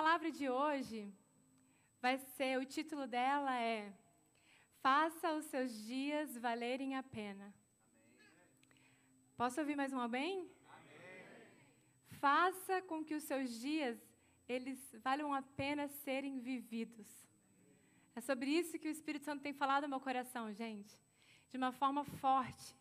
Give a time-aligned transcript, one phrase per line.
[0.00, 1.12] palavra de hoje
[2.00, 3.92] vai ser, o título dela é
[4.80, 7.52] Faça os seus dias valerem a pena.
[9.36, 10.50] Posso ouvir mais um bem?
[12.18, 13.98] Faça com que os seus dias
[14.48, 17.10] eles valham a pena serem vividos.
[18.16, 20.98] É sobre isso que o Espírito Santo tem falado no meu coração, gente,
[21.50, 22.74] de uma forma forte.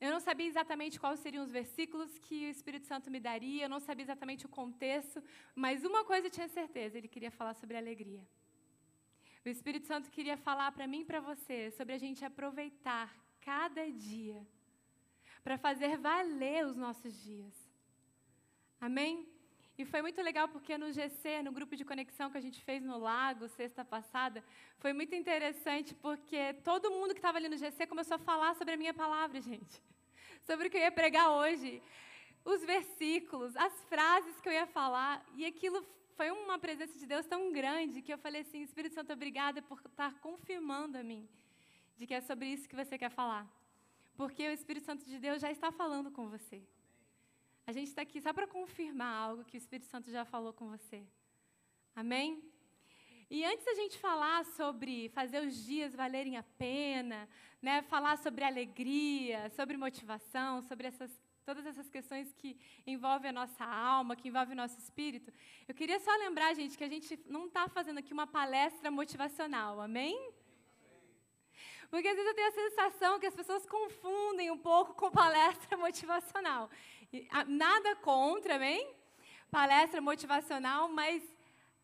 [0.00, 3.68] Eu não sabia exatamente quais seriam os versículos que o Espírito Santo me daria, eu
[3.68, 5.22] não sabia exatamente o contexto,
[5.54, 8.22] mas uma coisa eu tinha certeza: ele queria falar sobre alegria.
[9.44, 13.90] O Espírito Santo queria falar para mim e para você sobre a gente aproveitar cada
[13.90, 14.44] dia
[15.42, 17.54] para fazer valer os nossos dias.
[18.80, 19.26] Amém?
[19.78, 22.82] E foi muito legal porque no GC, no grupo de conexão que a gente fez
[22.82, 24.42] no Lago, sexta passada,
[24.78, 28.74] foi muito interessante porque todo mundo que estava ali no GC começou a falar sobre
[28.74, 29.82] a minha palavra, gente.
[30.46, 31.82] Sobre o que eu ia pregar hoje.
[32.44, 35.24] Os versículos, as frases que eu ia falar.
[35.34, 35.84] E aquilo
[36.16, 39.80] foi uma presença de Deus tão grande que eu falei assim: Espírito Santo, obrigada por
[39.84, 41.28] estar confirmando a mim
[41.96, 43.46] de que é sobre isso que você quer falar.
[44.16, 46.62] Porque o Espírito Santo de Deus já está falando com você.
[47.66, 50.68] A gente está aqui só para confirmar algo que o Espírito Santo já falou com
[50.68, 51.04] você.
[51.94, 52.42] Amém?
[53.28, 57.28] E antes da gente falar sobre fazer os dias valerem a pena,
[57.60, 61.10] né, falar sobre alegria, sobre motivação, sobre essas,
[61.44, 65.32] todas essas questões que envolvem a nossa alma, que envolvem o nosso espírito,
[65.66, 69.80] eu queria só lembrar, gente, que a gente não está fazendo aqui uma palestra motivacional,
[69.80, 70.32] amém?
[71.90, 75.76] Porque às vezes eu tenho a sensação que as pessoas confundem um pouco com palestra
[75.78, 76.70] motivacional.
[77.48, 78.88] Nada contra, amém?
[79.50, 81.35] Palestra motivacional, mas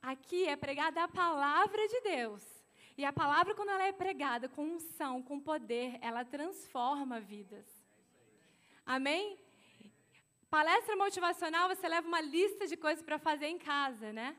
[0.03, 2.45] aqui é pregada a palavra de Deus.
[2.98, 7.67] E a palavra, quando ela é pregada com unção, com poder, ela transforma vidas.
[8.84, 9.39] Amém?
[10.50, 14.36] Palestra motivacional, você leva uma lista de coisas para fazer em casa, né?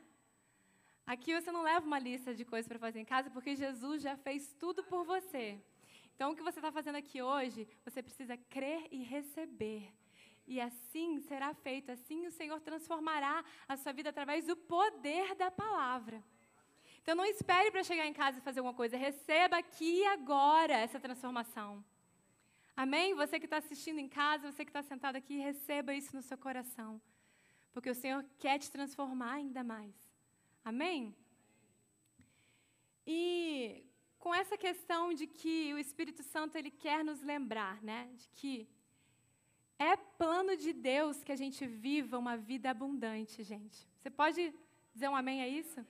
[1.06, 4.16] Aqui você não leva uma lista de coisas para fazer em casa, porque Jesus já
[4.16, 5.60] fez tudo por você.
[6.14, 9.92] Então, o que você está fazendo aqui hoje, você precisa crer e receber.
[10.46, 15.50] E assim será feito, assim o Senhor transformará a sua vida através do poder da
[15.50, 16.22] palavra.
[17.02, 20.74] Então não espere para chegar em casa e fazer alguma coisa, receba aqui e agora
[20.74, 21.84] essa transformação.
[22.76, 23.14] Amém?
[23.14, 26.36] Você que está assistindo em casa, você que está sentado aqui, receba isso no seu
[26.36, 27.00] coração.
[27.72, 29.94] Porque o Senhor quer te transformar ainda mais.
[30.64, 31.14] Amém?
[33.06, 33.86] E
[34.18, 38.66] com essa questão de que o Espírito Santo ele quer nos lembrar, né, de que
[39.78, 43.86] é plano de Deus que a gente viva uma vida abundante, gente.
[43.98, 44.54] Você pode
[44.92, 45.84] dizer um amém a isso?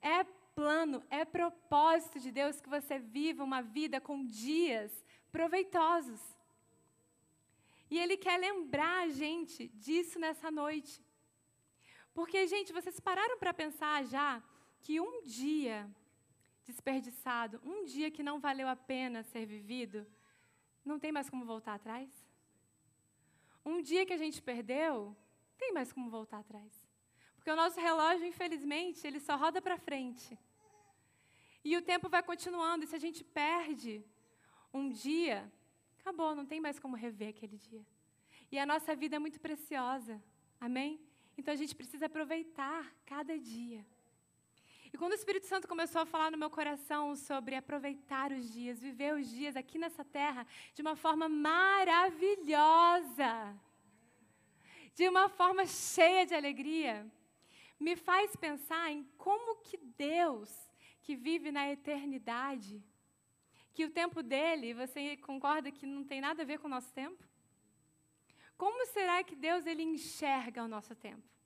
[0.00, 0.24] É
[0.54, 4.92] plano, é propósito de Deus que você viva uma vida com dias
[5.30, 6.20] proveitosos.
[7.90, 11.00] E Ele quer lembrar a gente disso nessa noite.
[12.12, 14.42] Porque, gente, vocês pararam para pensar já
[14.80, 15.88] que um dia
[16.66, 20.06] desperdiçado, um dia que não valeu a pena ser vivido,
[20.84, 22.27] não tem mais como voltar atrás?
[23.70, 25.14] Um dia que a gente perdeu,
[25.58, 26.72] tem mais como voltar atrás.
[27.36, 30.38] Porque o nosso relógio, infelizmente, ele só roda para frente.
[31.62, 34.02] E o tempo vai continuando, e se a gente perde
[34.72, 35.52] um dia,
[36.00, 37.84] acabou, não tem mais como rever aquele dia.
[38.50, 40.14] E a nossa vida é muito preciosa,
[40.58, 40.98] amém?
[41.36, 43.84] Então a gente precisa aproveitar cada dia.
[44.92, 48.80] E quando o Espírito Santo começou a falar no meu coração sobre aproveitar os dias,
[48.80, 52.52] viver os dias aqui nessa terra de uma forma maravilhosa,
[54.94, 57.06] de uma forma cheia de alegria,
[57.78, 60.50] me faz pensar em como que Deus,
[61.02, 62.82] que vive na eternidade,
[63.72, 66.92] que o tempo dele, você concorda que não tem nada a ver com o nosso
[66.92, 67.22] tempo?
[68.56, 71.37] Como será que Deus ele enxerga o nosso tempo?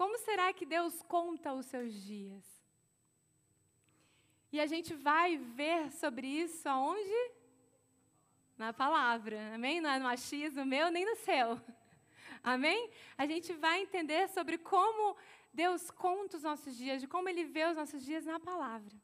[0.00, 2.42] Como será que Deus conta os seus dias?
[4.50, 7.18] E a gente vai ver sobre isso aonde?
[8.56, 9.78] Na palavra, amém?
[9.78, 11.60] Não é no achismo meu nem no seu.
[12.42, 12.90] Amém?
[13.18, 15.18] A gente vai entender sobre como
[15.52, 18.96] Deus conta os nossos dias, de como Ele vê os nossos dias na palavra.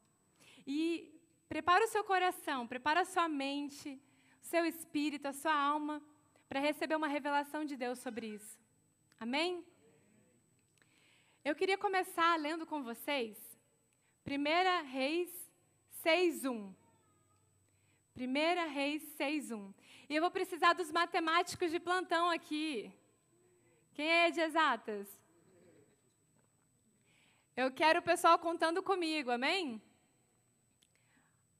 [0.65, 1.13] E
[1.47, 4.01] prepara o seu coração, prepara a sua mente,
[4.41, 6.01] o seu espírito, a sua alma,
[6.49, 8.57] para receber uma revelação de Deus sobre isso.
[9.19, 9.63] Amém?
[11.47, 13.37] Eu queria começar lendo com vocês
[14.29, 15.29] 1 Reis
[16.03, 16.75] 6.1.
[18.17, 19.73] 1 Reis 6.1.
[20.09, 22.91] E eu vou precisar dos matemáticos de plantão aqui.
[23.93, 25.07] Quem é de exatas?
[27.55, 29.81] Eu quero o pessoal contando comigo, amém?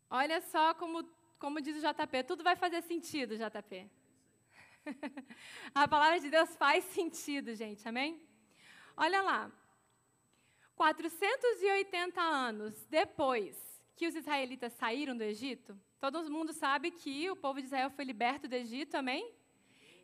[0.10, 1.06] Olha só como,
[1.40, 3.90] como diz o JP, tudo vai fazer sentido, JP.
[5.74, 8.22] A palavra de Deus faz sentido, gente, amém?
[8.98, 9.50] Olha lá,
[10.78, 13.58] 480 anos depois
[13.96, 18.06] que os israelitas saíram do Egito, todo mundo sabe que o povo de Israel foi
[18.06, 19.34] liberto do Egito, amém?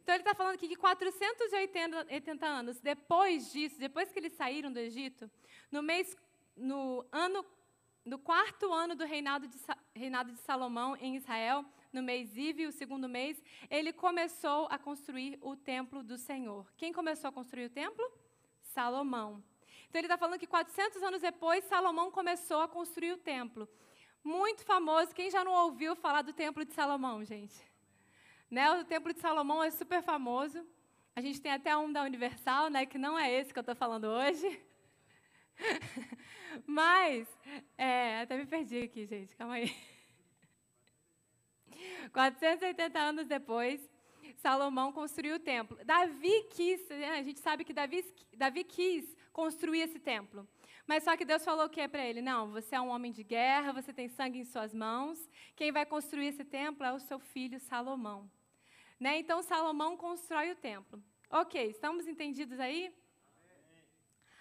[0.02, 4.80] Então ele está falando aqui que 480 anos depois disso, depois que eles saíram do
[4.80, 5.30] Egito,
[5.72, 6.18] no mês,
[6.58, 7.46] no ano,
[8.04, 9.58] no quarto ano do reinado de,
[9.96, 15.38] reinado de Salomão em Israel, no mês Ive, o segundo mês, ele começou a construir
[15.40, 16.66] o templo do Senhor.
[16.76, 18.12] Quem começou a construir o templo?
[18.64, 19.44] Salomão.
[19.94, 23.70] Então ele está falando que 400 anos depois, Salomão começou a construir o templo.
[24.24, 25.14] Muito famoso.
[25.14, 27.54] Quem já não ouviu falar do templo de Salomão, gente?
[28.50, 28.72] Né?
[28.72, 30.66] O templo de Salomão é super famoso.
[31.16, 33.76] A gente tem até um da Universal, né, que não é esse que eu estou
[33.76, 34.66] falando hoje.
[36.66, 37.28] Mas,
[37.78, 39.76] é, até me perdi aqui, gente, calma aí.
[42.12, 43.80] 480 anos depois,
[44.38, 45.78] Salomão construiu o templo.
[45.86, 48.04] Davi quis, né, a gente sabe que Davi,
[48.36, 50.48] Davi quis construir esse templo.
[50.86, 52.22] Mas só que Deus falou o que para ele?
[52.22, 55.30] Não, você é um homem de guerra, você tem sangue em suas mãos.
[55.56, 58.30] Quem vai construir esse templo é o seu filho Salomão.
[59.00, 59.18] Né?
[59.20, 61.02] Então Salomão constrói o templo.
[61.30, 62.94] Ok, estamos entendidos aí?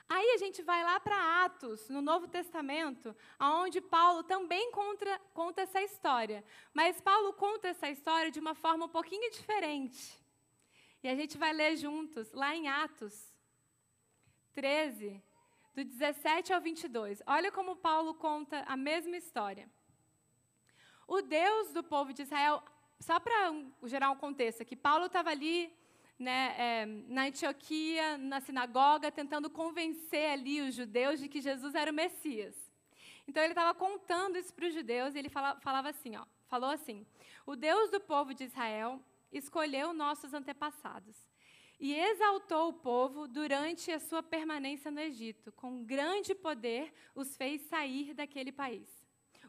[0.09, 5.63] Aí a gente vai lá para Atos, no Novo Testamento, onde Paulo também conta, conta
[5.63, 6.45] essa história.
[6.75, 10.21] Mas Paulo conta essa história de uma forma um pouquinho diferente.
[11.03, 13.32] E a gente vai ler juntos, lá em Atos,
[14.55, 15.23] 13,
[15.75, 17.23] do 17 ao 22.
[17.27, 19.69] Olha como Paulo conta a mesma história.
[21.07, 22.63] O Deus do povo de Israel,
[23.01, 23.55] só para
[23.85, 25.73] gerar um contexto aqui, Paulo estava ali
[26.19, 31.91] né, é, na Antioquia, na sinagoga, tentando convencer ali os judeus de que Jesus era
[31.91, 32.55] o Messias.
[33.27, 36.71] Então ele estava contando isso para os judeus e ele fala, falava assim, ó, falou
[36.71, 37.07] assim:
[37.47, 39.01] o Deus do povo de Israel
[39.33, 41.32] escolheu nossos antepassados
[41.83, 45.51] e exaltou o povo durante a sua permanência no Egito.
[45.51, 48.89] Com grande poder, os fez sair daquele país.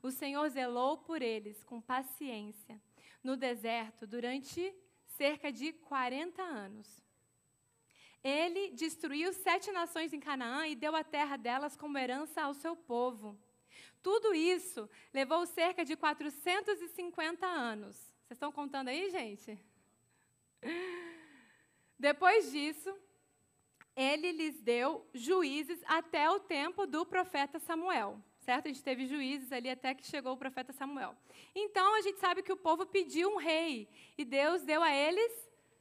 [0.02, 2.82] O Senhor zelou por eles com paciência
[3.24, 4.74] no deserto durante
[5.06, 7.04] cerca de 40 anos.
[8.24, 12.76] Ele destruiu sete nações em Canaã e deu a terra delas como herança ao seu
[12.76, 13.38] povo.
[14.02, 17.96] Tudo isso levou cerca de 450 anos.
[17.96, 19.56] Vocês estão contando aí, gente?
[22.04, 22.94] Depois disso,
[23.96, 28.22] ele lhes deu juízes até o tempo do profeta Samuel.
[28.42, 28.66] Certo?
[28.66, 31.16] A gente teve juízes ali até que chegou o profeta Samuel.
[31.56, 35.32] Então a gente sabe que o povo pediu um rei e Deus deu a eles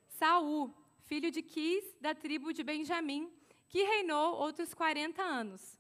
[0.07, 0.73] Saul,
[1.07, 3.29] filho de Quis, da tribo de Benjamim,
[3.69, 5.77] que reinou outros 40 anos.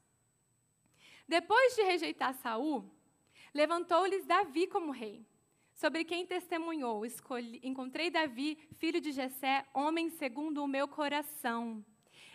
[1.29, 2.91] Depois de rejeitar Saul,
[3.55, 5.25] levantou-lhes Davi como rei
[5.83, 11.85] sobre quem testemunhou: escolhi, encontrei Davi, filho de Jessé, homem segundo o meu coração.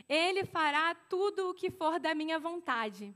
[0.10, 3.16] Ele fará tudo o que for da minha vontade.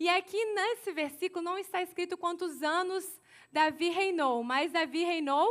[0.00, 3.04] E aqui nesse versículo não está escrito quantos anos
[3.52, 5.46] Davi reinou, mas Davi reinou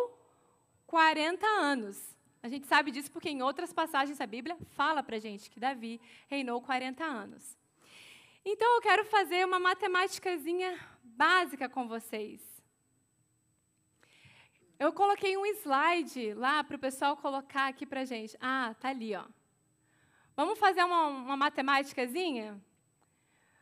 [0.87, 2.15] 40 anos.
[2.41, 6.01] A gente sabe disso porque em outras passagens da Bíblia fala para gente que Davi
[6.27, 7.55] reinou 40 anos.
[8.43, 12.52] Então eu quero fazer uma matemáticazinha básica com vocês.
[14.79, 18.37] Eu coloquei um slide lá para o pessoal colocar aqui para gente.
[18.41, 19.25] Ah, tá ali, ó.
[20.35, 22.59] Vamos fazer uma, uma matemáticazinha?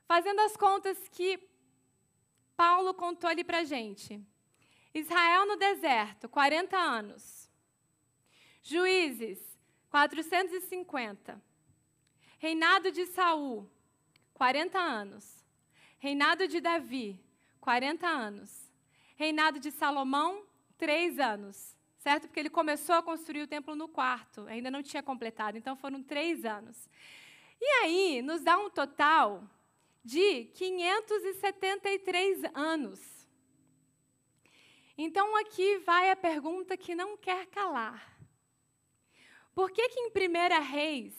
[0.07, 1.39] Fazendo as contas que
[2.55, 4.21] Paulo contou ali para gente.
[4.93, 7.49] Israel no deserto, 40 anos.
[8.61, 9.39] Juízes,
[9.89, 11.41] 450.
[12.37, 13.69] Reinado de Saul,
[14.33, 15.45] 40 anos.
[15.99, 17.19] Reinado de Davi,
[17.59, 18.71] 40 anos.
[19.15, 20.43] Reinado de Salomão,
[20.81, 22.23] três anos, certo?
[22.23, 26.01] Porque ele começou a construir o templo no quarto, ainda não tinha completado, então foram
[26.01, 26.89] três anos.
[27.61, 29.47] E aí, nos dá um total
[30.03, 32.99] de 573 anos.
[34.97, 38.17] Então, aqui vai a pergunta que não quer calar.
[39.53, 41.13] Por que, que em 1 Reis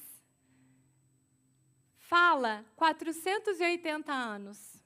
[1.99, 4.82] fala 480 anos?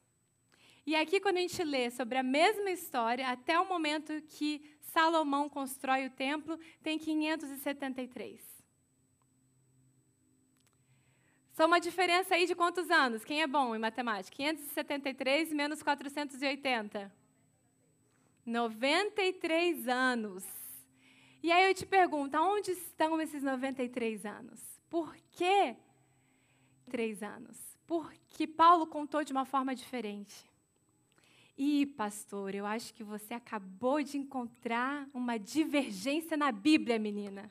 [0.87, 5.49] E aqui, quando a gente lê sobre a mesma história, até o momento que Salomão
[5.49, 8.41] constrói o templo, tem 573.
[11.53, 13.25] Só uma diferença aí de quantos anos?
[13.25, 14.37] Quem é bom em matemática?
[14.37, 17.13] 573 menos 480.
[18.45, 20.45] 93 anos.
[21.43, 24.61] E aí eu te pergunto, aonde estão esses 93 anos?
[24.89, 25.75] Por que
[26.89, 27.59] três anos?
[27.87, 30.46] Porque Paulo contou de uma forma diferente.
[31.59, 37.51] Ih, pastor, eu acho que você acabou de encontrar uma divergência na Bíblia, menina.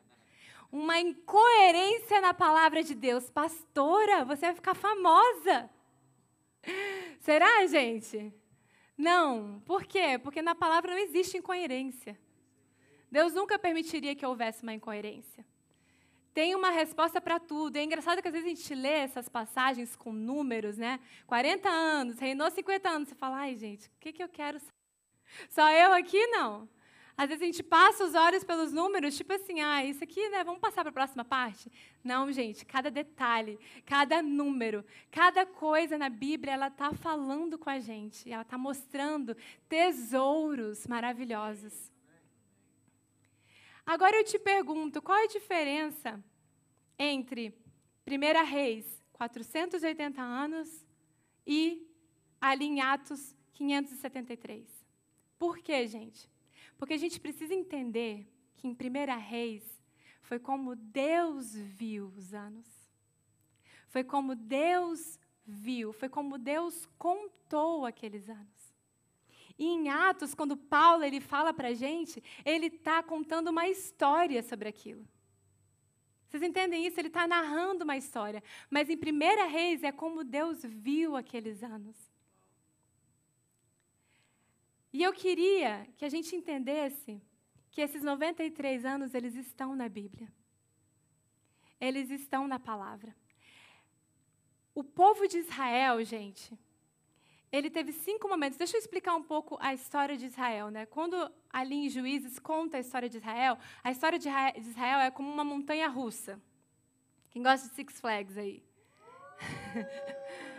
[0.72, 3.32] Uma incoerência na palavra de Deus.
[3.32, 5.70] Pastora, você vai ficar famosa.
[7.20, 8.32] Será, gente?
[8.96, 9.62] Não.
[9.66, 10.20] Por quê?
[10.22, 12.20] Porque na palavra não existe incoerência.
[13.12, 15.46] Deus nunca permitiria que houvesse uma incoerência.
[16.36, 17.78] Tem uma resposta para tudo.
[17.78, 21.00] É engraçado que às vezes a gente lê essas passagens com números, né?
[21.26, 23.08] 40 anos, reinou 50 anos.
[23.08, 24.60] Você fala, ai, gente, o que, que eu quero
[25.50, 26.28] Só eu aqui?
[26.28, 26.68] Não.
[27.16, 30.44] Às vezes a gente passa os olhos pelos números, tipo assim, ah, isso aqui, né?
[30.44, 31.72] Vamos passar para a próxima parte?
[32.04, 37.80] Não, gente, cada detalhe, cada número, cada coisa na Bíblia, ela está falando com a
[37.80, 39.38] gente, ela está mostrando
[39.70, 41.95] tesouros maravilhosos.
[43.86, 46.24] Agora eu te pergunto, qual é a diferença
[46.98, 47.54] entre
[48.08, 50.86] 1 Reis, 480 anos,
[51.46, 51.88] e
[52.42, 54.68] ali em Atos 573?
[55.38, 56.30] Por quê, gente?
[56.78, 58.28] Porque a gente precisa entender
[58.58, 59.64] que em 1 Reis
[60.22, 62.68] foi como Deus viu os anos.
[63.88, 68.75] Foi como Deus viu, foi como Deus contou aqueles anos.
[69.58, 74.44] E em Atos, quando Paulo ele fala para a gente, ele está contando uma história
[74.44, 75.08] sobre aquilo.
[76.28, 77.00] Vocês entendem isso?
[77.00, 78.44] Ele está narrando uma história.
[78.70, 81.96] Mas em 1 Reis é como Deus viu aqueles anos.
[84.92, 87.22] E eu queria que a gente entendesse
[87.72, 90.32] que esses 93 anos, eles estão na Bíblia.
[91.80, 93.14] Eles estão na palavra.
[94.74, 96.58] O povo de Israel, gente,
[97.56, 98.58] ele teve cinco momentos.
[98.58, 100.70] Deixa eu explicar um pouco a história de Israel.
[100.70, 100.86] Né?
[100.86, 105.32] Quando ali em Juízes conta a história de Israel, a história de Israel é como
[105.32, 106.40] uma montanha russa.
[107.30, 108.64] Quem gosta de Six Flags aí?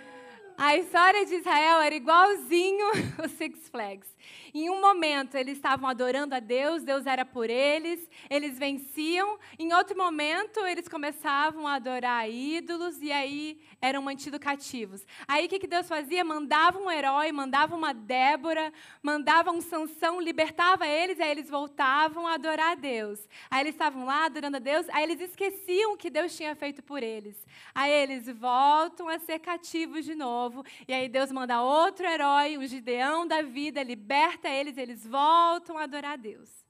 [0.59, 2.87] A história de Israel era igualzinho
[3.23, 4.09] o Six Flags.
[4.55, 9.39] Em um momento eles estavam adorando a Deus, Deus era por eles, eles venciam.
[9.59, 15.07] Em outro momento eles começavam a adorar ídolos e aí eram mantidos cativos.
[15.29, 16.25] Aí o que Deus fazia?
[16.25, 18.73] Mandava um herói, mandava uma Débora,
[19.03, 23.29] mandava um Sansão, libertava eles, aí eles voltavam a adorar a Deus.
[23.51, 26.83] Aí eles estavam lá adorando a Deus, aí eles esqueciam o que Deus tinha feito
[26.83, 27.37] por eles.
[27.75, 30.46] Aí eles voltam a ser cativos de novo.
[30.87, 35.85] E aí Deus manda outro herói, um Gideão da vida, liberta eles, eles voltam a
[35.85, 36.65] adorar a Deus.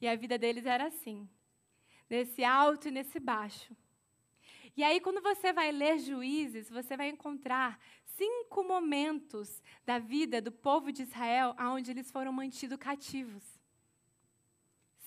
[0.00, 1.28] E a vida deles era assim,
[2.08, 3.76] nesse alto e nesse baixo.
[4.76, 7.78] E aí, quando você vai ler Juízes, você vai encontrar
[8.16, 13.44] cinco momentos da vida do povo de Israel onde eles foram mantidos cativos.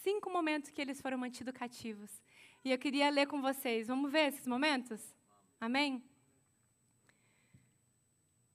[0.03, 2.21] Cinco momentos que eles foram mantidos cativos.
[2.63, 3.87] E eu queria ler com vocês.
[3.87, 5.15] Vamos ver esses momentos?
[5.59, 6.03] Amém?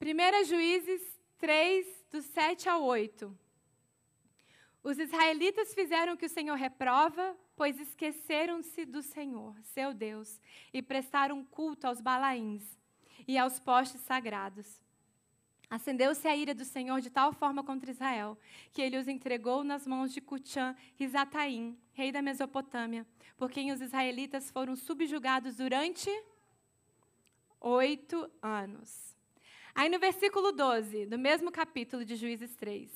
[0.03, 1.03] 1 Juízes
[1.37, 3.39] 3, do 7 ao 8.
[4.83, 10.41] Os israelitas fizeram o que o Senhor reprova, pois esqueceram-se do Senhor, seu Deus,
[10.73, 12.63] e prestaram culto aos balaíns
[13.29, 14.83] e aos postes sagrados.
[15.69, 18.39] Acendeu-se a ira do Senhor de tal forma contra Israel,
[18.73, 23.83] que ele os entregou nas mãos de Cutã e rei da Mesopotâmia, por quem os
[23.83, 26.11] israelitas foram subjugados durante
[27.61, 29.10] oito anos.
[29.75, 32.91] Aí no versículo 12, do mesmo capítulo de Juízes 3.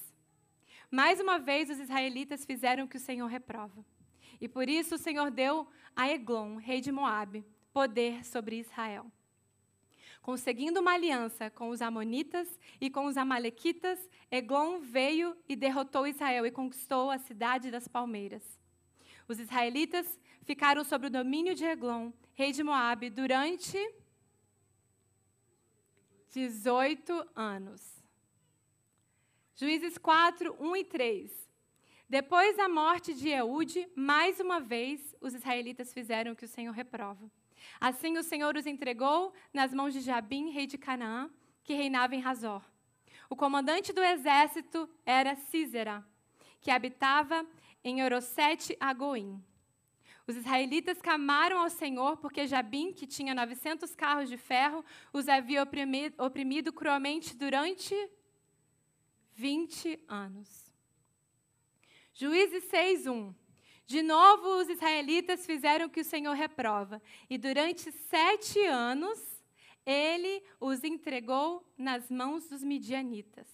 [0.90, 3.84] Mais uma vez, os israelitas fizeram o que o Senhor reprova.
[4.40, 9.06] E por isso o Senhor deu a Eglon, rei de Moabe, poder sobre Israel.
[10.20, 16.46] Conseguindo uma aliança com os amonitas e com os amalequitas, Eglon veio e derrotou Israel
[16.46, 18.58] e conquistou a cidade das palmeiras.
[19.28, 23.78] Os israelitas ficaram sob o domínio de Eglon, rei de Moabe, durante
[26.34, 27.80] 18 anos.
[29.54, 31.48] Juízes 4, 1 e 3.
[32.08, 36.72] Depois da morte de Eude, mais uma vez os israelitas fizeram o que o Senhor
[36.72, 37.30] reprova.
[37.80, 41.30] Assim o Senhor os entregou nas mãos de Jabim, rei de Canaã,
[41.62, 42.64] que reinava em Razor.
[43.30, 46.04] O comandante do exército era Císera,
[46.60, 47.46] que habitava
[47.84, 49.40] em Orosete Agoim.
[50.26, 55.62] Os israelitas clamaram ao Senhor porque Jabim, que tinha 900 carros de ferro, os havia
[55.62, 57.94] oprimido, oprimido cruelmente durante
[59.34, 60.72] 20 anos.
[62.14, 63.34] Juízes 6:1.
[63.86, 69.20] De novo, os israelitas fizeram o que o Senhor reprova, e durante sete anos
[69.84, 73.46] ele os entregou nas mãos dos midianitas.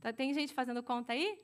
[0.00, 1.38] Tá, tem gente fazendo conta aí?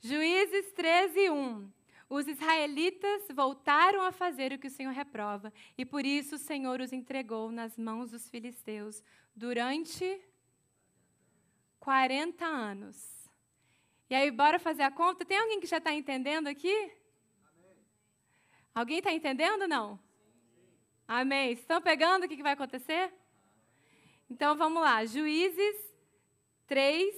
[0.00, 1.70] Juízes 13:1.
[2.08, 6.80] Os israelitas voltaram a fazer o que o Senhor reprova, e por isso o Senhor
[6.80, 9.02] os entregou nas mãos dos filisteus
[9.34, 10.20] durante
[11.80, 13.30] 40 anos.
[14.08, 15.24] E aí, bora fazer a conta?
[15.24, 16.92] Tem alguém que já está entendendo aqui?
[17.52, 17.76] Amém.
[18.72, 19.96] Alguém está entendendo não?
[19.96, 20.68] Sim.
[21.08, 21.52] Amém.
[21.52, 23.12] Estão pegando o que, que vai acontecer?
[24.30, 25.04] Então vamos lá.
[25.04, 25.76] Juízes
[26.68, 27.14] 3,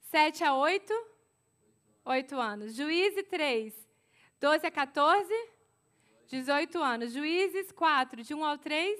[0.00, 0.92] 7 a 8,
[2.08, 2.74] 8 anos.
[2.74, 3.74] Juízes 3,
[4.40, 5.30] 12 a 14,
[6.26, 7.12] 18 anos.
[7.12, 8.98] Juízes 4, de 1 ao 3,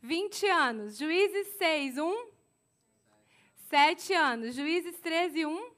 [0.00, 0.96] 20 anos.
[0.96, 2.26] Juízes 6, 1,
[3.68, 4.54] 7 anos.
[4.54, 5.70] Juízes 13, 1,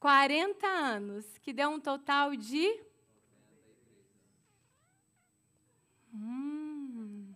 [0.00, 2.80] 40 anos, que deu um total de.
[6.12, 7.32] Hum.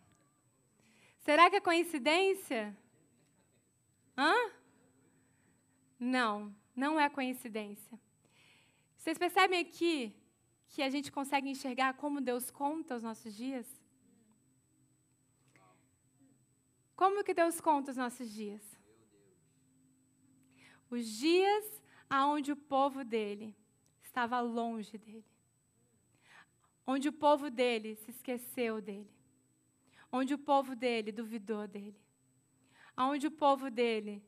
[1.21, 2.77] Será que é coincidência?
[4.17, 4.35] Hã?
[6.01, 7.99] Não, não é coincidência.
[8.97, 10.15] Vocês percebem aqui
[10.69, 13.67] que a gente consegue enxergar como Deus conta os nossos dias?
[16.95, 18.63] Como que Deus conta os nossos dias?
[20.91, 23.57] Os dias aonde o povo dele
[24.03, 25.25] estava longe dele.
[26.87, 29.11] Onde o povo dele se esqueceu dele.
[30.13, 32.01] Onde o povo dele duvidou dele
[32.97, 34.23] onde o povo dele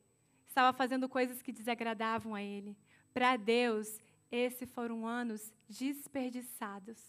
[0.52, 2.76] estava fazendo coisas que desagradavam a ele.
[3.12, 3.98] Para Deus,
[4.30, 7.00] esses foram anos desperdiçados.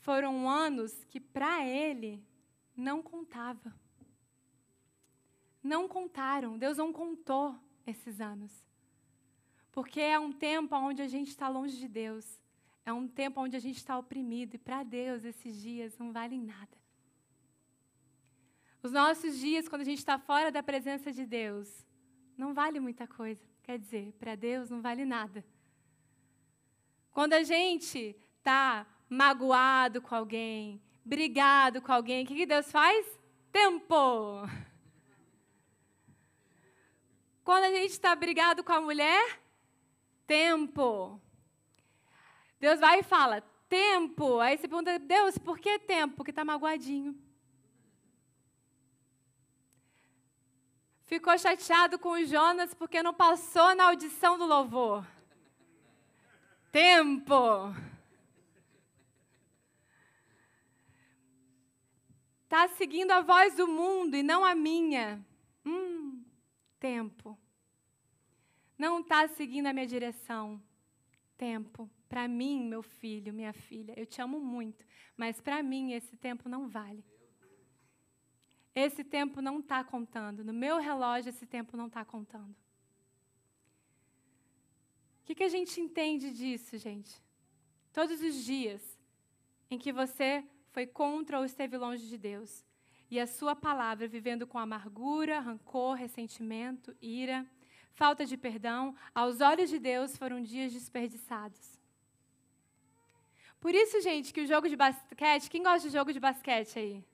[0.00, 2.24] Foram anos que para ele
[2.76, 3.72] não contava.
[5.62, 7.56] Não contaram, Deus não contou
[7.86, 8.52] esses anos.
[9.70, 12.40] Porque é um tempo onde a gente está longe de Deus.
[12.84, 14.54] É um tempo onde a gente está oprimido.
[14.54, 16.81] E para Deus, esses dias não valem nada.
[18.82, 21.86] Os nossos dias, quando a gente está fora da presença de Deus,
[22.36, 23.40] não vale muita coisa.
[23.62, 25.44] Quer dizer, para Deus não vale nada.
[27.12, 33.06] Quando a gente está magoado com alguém, brigado com alguém, o que, que Deus faz?
[33.52, 34.48] Tempo!
[37.44, 39.40] Quando a gente está brigado com a mulher,
[40.26, 41.20] tempo.
[42.58, 44.40] Deus vai e fala, tempo.
[44.40, 46.16] Aí você pergunta, Deus, por que tempo?
[46.16, 47.16] Porque está magoadinho.
[51.12, 55.06] Ficou chateado com o Jonas porque não passou na audição do louvor.
[56.70, 57.34] Tempo.
[62.44, 65.22] Está seguindo a voz do mundo e não a minha.
[65.66, 66.24] Hum,
[66.80, 67.38] tempo.
[68.78, 70.62] Não está seguindo a minha direção.
[71.36, 71.90] Tempo.
[72.08, 74.82] Para mim, meu filho, minha filha, eu te amo muito,
[75.14, 77.04] mas para mim esse tempo não vale.
[78.74, 80.44] Esse tempo não está contando.
[80.44, 82.54] No meu relógio, esse tempo não está contando.
[85.20, 87.22] O que, que a gente entende disso, gente?
[87.92, 88.98] Todos os dias
[89.70, 92.64] em que você foi contra ou esteve longe de Deus,
[93.10, 97.46] e a sua palavra vivendo com amargura, rancor, ressentimento, ira,
[97.92, 101.78] falta de perdão, aos olhos de Deus foram dias desperdiçados.
[103.60, 107.04] Por isso, gente, que o jogo de basquete, quem gosta de jogo de basquete aí?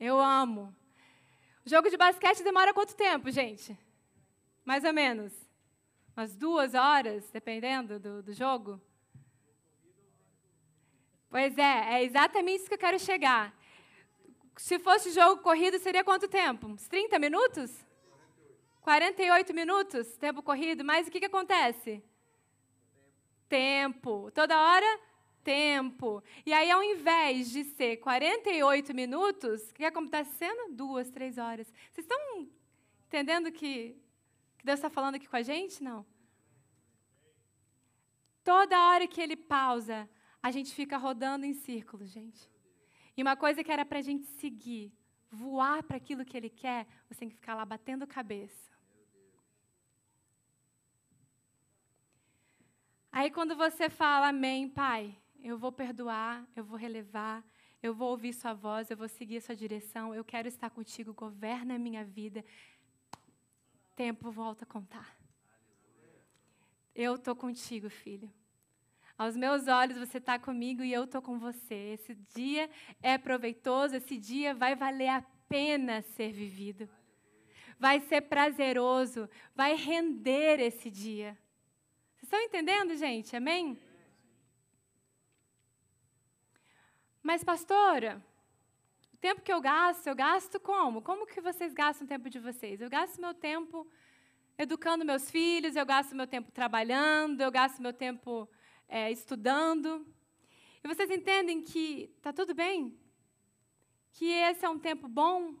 [0.00, 0.74] Eu amo.
[1.64, 3.78] O jogo de basquete demora quanto tempo, gente?
[4.64, 5.30] Mais ou menos.
[6.16, 8.80] Umas duas horas, dependendo do, do jogo?
[11.28, 13.54] Pois é, é exatamente isso que eu quero chegar.
[14.56, 16.66] Se fosse jogo corrido, seria quanto tempo?
[16.66, 17.70] Uns 30 minutos?
[18.80, 20.82] 48 minutos, tempo corrido.
[20.82, 22.02] Mas o que, que acontece?
[23.50, 24.30] Tempo.
[24.32, 25.00] Toda hora
[25.44, 26.22] tempo.
[26.44, 30.72] E aí, ao invés de ser 48 minutos, o que está acontecendo?
[30.74, 31.72] Duas, três horas.
[31.92, 32.48] Vocês estão
[33.06, 33.96] entendendo que,
[34.58, 35.82] que Deus está falando aqui com a gente?
[35.82, 36.06] Não.
[38.42, 40.08] Toda hora que ele pausa,
[40.42, 42.50] a gente fica rodando em círculos, gente.
[43.16, 44.92] E uma coisa que era para a gente seguir,
[45.30, 48.70] voar para aquilo que ele quer, você tem que ficar lá batendo cabeça.
[53.12, 57.44] Aí quando você fala amém, pai, eu vou perdoar, eu vou relevar,
[57.82, 61.74] eu vou ouvir Sua voz, eu vou seguir Sua direção, eu quero estar contigo, governa
[61.74, 62.44] a minha vida.
[63.96, 65.16] Tempo volta a contar.
[66.94, 68.30] Eu estou contigo, filho.
[69.16, 71.74] Aos meus olhos você está comigo e eu estou com você.
[71.74, 72.70] Esse dia
[73.02, 76.88] é proveitoso, esse dia vai valer a pena ser vivido.
[77.78, 81.36] Vai ser prazeroso, vai render esse dia.
[82.16, 83.34] Vocês estão entendendo, gente?
[83.34, 83.78] Amém?
[87.22, 88.24] Mas, pastora,
[89.12, 91.02] o tempo que eu gasto, eu gasto como?
[91.02, 92.80] Como que vocês gastam o tempo de vocês?
[92.80, 93.86] Eu gasto meu tempo
[94.56, 98.48] educando meus filhos, eu gasto meu tempo trabalhando, eu gasto meu tempo
[98.88, 100.06] é, estudando.
[100.82, 102.98] E vocês entendem que está tudo bem?
[104.12, 105.54] Que esse é um tempo bom?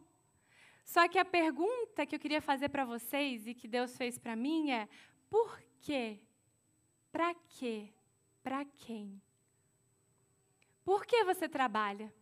[0.84, 4.34] Só que a pergunta que eu queria fazer para vocês e que Deus fez para
[4.34, 4.88] mim é:
[5.28, 6.18] por quê?
[7.12, 7.92] Para quê?
[8.42, 9.20] Para quem?
[10.90, 12.12] Por que você trabalha?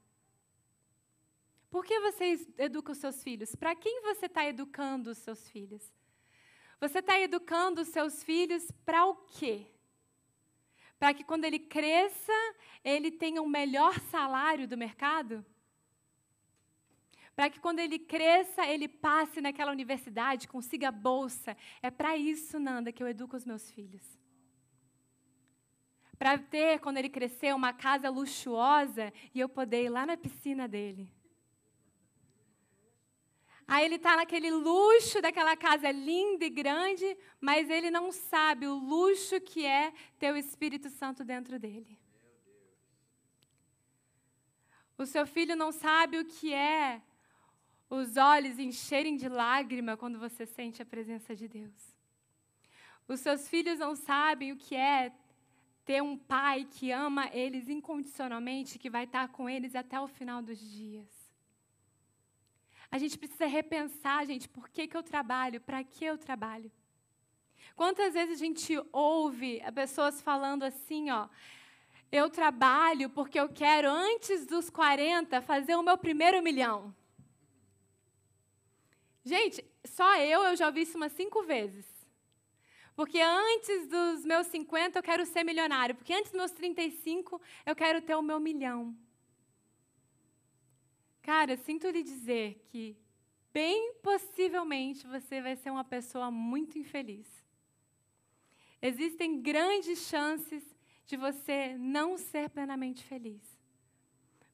[1.70, 3.54] Por que você educa os seus filhos?
[3.56, 5.90] Para quem você está educando os seus filhos?
[6.78, 9.68] Você está educando os seus filhos para o quê?
[10.98, 12.38] Para que quando ele cresça,
[12.84, 15.42] ele tenha o melhor salário do mercado?
[17.34, 21.56] Para que quando ele cresça, ele passe naquela universidade, consiga bolsa.
[21.80, 24.18] É para isso, Nanda, que eu educo os meus filhos.
[26.18, 30.66] Para ter, quando ele crescer, uma casa luxuosa e eu poder ir lá na piscina
[30.66, 31.10] dele.
[33.66, 38.74] Aí ele está naquele luxo daquela casa linda e grande, mas ele não sabe o
[38.74, 41.98] luxo que é ter o Espírito Santo dentro dele.
[44.96, 47.02] O seu filho não sabe o que é
[47.90, 51.96] os olhos encherem de lágrima quando você sente a presença de Deus.
[53.06, 55.12] Os seus filhos não sabem o que é
[55.88, 60.42] ter um pai que ama eles incondicionalmente, que vai estar com eles até o final
[60.42, 61.08] dos dias.
[62.90, 66.70] A gente precisa repensar, gente, por que, que eu trabalho, para que eu trabalho.
[67.74, 71.26] Quantas vezes a gente ouve pessoas falando assim, ó,
[72.12, 76.94] eu trabalho porque eu quero, antes dos 40, fazer o meu primeiro milhão.
[79.24, 81.97] Gente, só eu, eu já ouvi isso umas cinco vezes.
[82.98, 85.94] Porque antes dos meus 50 eu quero ser milionário.
[85.94, 88.92] Porque antes dos meus 35 eu quero ter o meu milhão.
[91.22, 92.96] Cara, sinto lhe dizer que,
[93.52, 97.28] bem possivelmente, você vai ser uma pessoa muito infeliz.
[98.82, 100.64] Existem grandes chances
[101.06, 103.44] de você não ser plenamente feliz.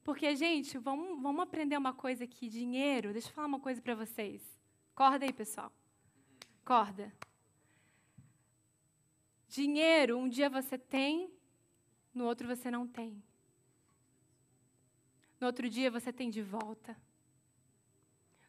[0.02, 3.10] Porque, gente, vamos, vamos aprender uma coisa aqui: dinheiro.
[3.14, 4.42] Deixa eu falar uma coisa para vocês.
[4.94, 5.72] Corda aí, pessoal.
[6.62, 7.10] Corda.
[9.54, 11.32] Dinheiro, um dia você tem,
[12.12, 13.22] no outro você não tem.
[15.38, 16.96] No outro dia você tem de volta.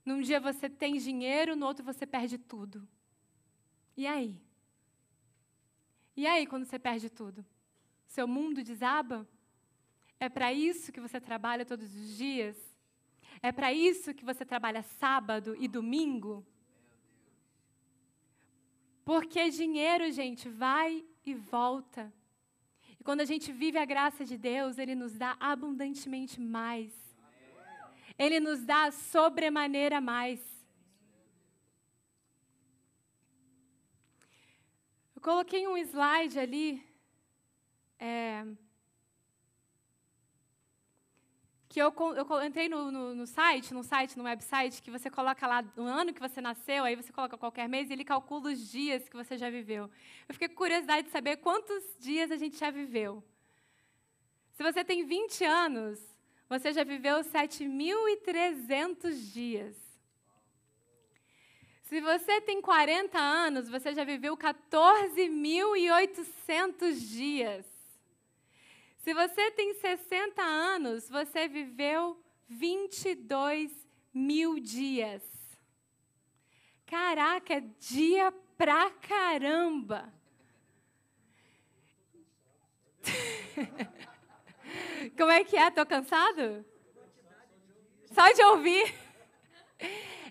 [0.03, 2.87] Num dia você tem dinheiro, no outro você perde tudo.
[3.95, 4.41] E aí?
[6.17, 7.45] E aí quando você perde tudo?
[8.07, 9.27] Seu mundo desaba?
[10.19, 12.57] É para isso que você trabalha todos os dias?
[13.43, 16.43] É para isso que você trabalha sábado e domingo?
[19.05, 22.11] Porque dinheiro, gente, vai e volta.
[23.03, 26.91] Quando a gente vive a graça de Deus, Ele nos dá abundantemente mais.
[28.17, 30.39] Ele nos dá sobremaneira mais.
[35.15, 36.83] Eu coloquei um slide ali.
[37.99, 38.43] É,
[41.75, 45.45] que eu, eu entrei no, no, no, site, no site, no website, que você coloca
[45.45, 48.71] lá o ano que você nasceu, aí você coloca qualquer mês e ele calcula os
[48.71, 49.91] dias que você já viveu.
[50.25, 53.21] Eu fiquei com curiosidade de saber quantos dias a gente já viveu.
[54.53, 55.99] Se você tem 20 anos,
[56.47, 59.75] você já viveu 7.300 dias.
[61.83, 67.74] Se você tem 40 anos, você já viveu 14.800 dias.
[69.05, 73.71] Se você tem 60 anos, você viveu 22
[74.11, 75.21] mil dias.
[76.87, 80.11] Caraca, é dia pra caramba!
[85.15, 85.69] Como é que é?
[85.69, 86.65] Tô cansado?
[88.11, 88.91] Só de ouvir.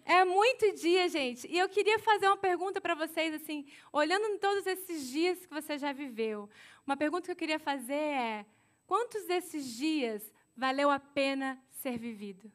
[0.04, 1.46] É muito dia, gente.
[1.46, 5.54] E eu queria fazer uma pergunta para vocês, assim, olhando em todos esses dias que
[5.54, 6.50] você já viveu.
[6.84, 8.44] Uma pergunta que eu queria fazer é:
[8.86, 12.50] Quantos desses dias valeu a pena ser vivido?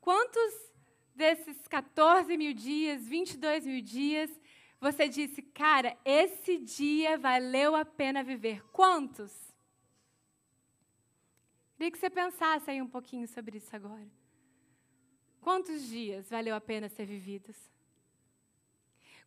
[0.00, 0.72] Quantos
[1.14, 4.30] desses 14 mil dias, 22 mil dias,
[4.80, 8.62] você disse, cara, esse dia valeu a pena viver?
[8.70, 9.32] Quantos?
[11.76, 14.08] Queria que você pensasse aí um pouquinho sobre isso agora.
[15.40, 17.56] Quantos dias valeu a pena ser vividos?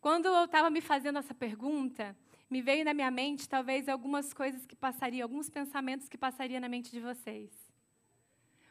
[0.02, 2.16] Quando eu estava me fazendo essa pergunta,
[2.50, 6.70] me veio na minha mente talvez algumas coisas que passariam, alguns pensamentos que passariam na
[6.70, 7.52] mente de vocês.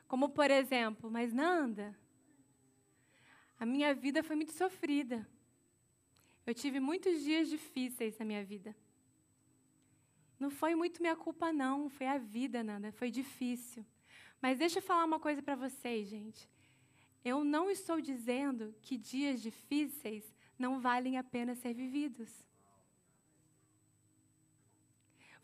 [0.08, 1.96] Como, por exemplo, mas Nanda,
[3.58, 5.26] a minha vida foi muito sofrida.
[6.46, 8.74] Eu tive muitos dias difíceis na minha vida.
[10.38, 11.88] Não foi muito minha culpa, não.
[11.88, 12.92] Foi a vida, Nanda.
[12.92, 13.84] Foi difícil.
[14.40, 16.48] Mas deixa eu falar uma coisa para vocês, gente.
[17.24, 22.45] Eu não estou dizendo que dias difíceis não valem a pena ser vividos.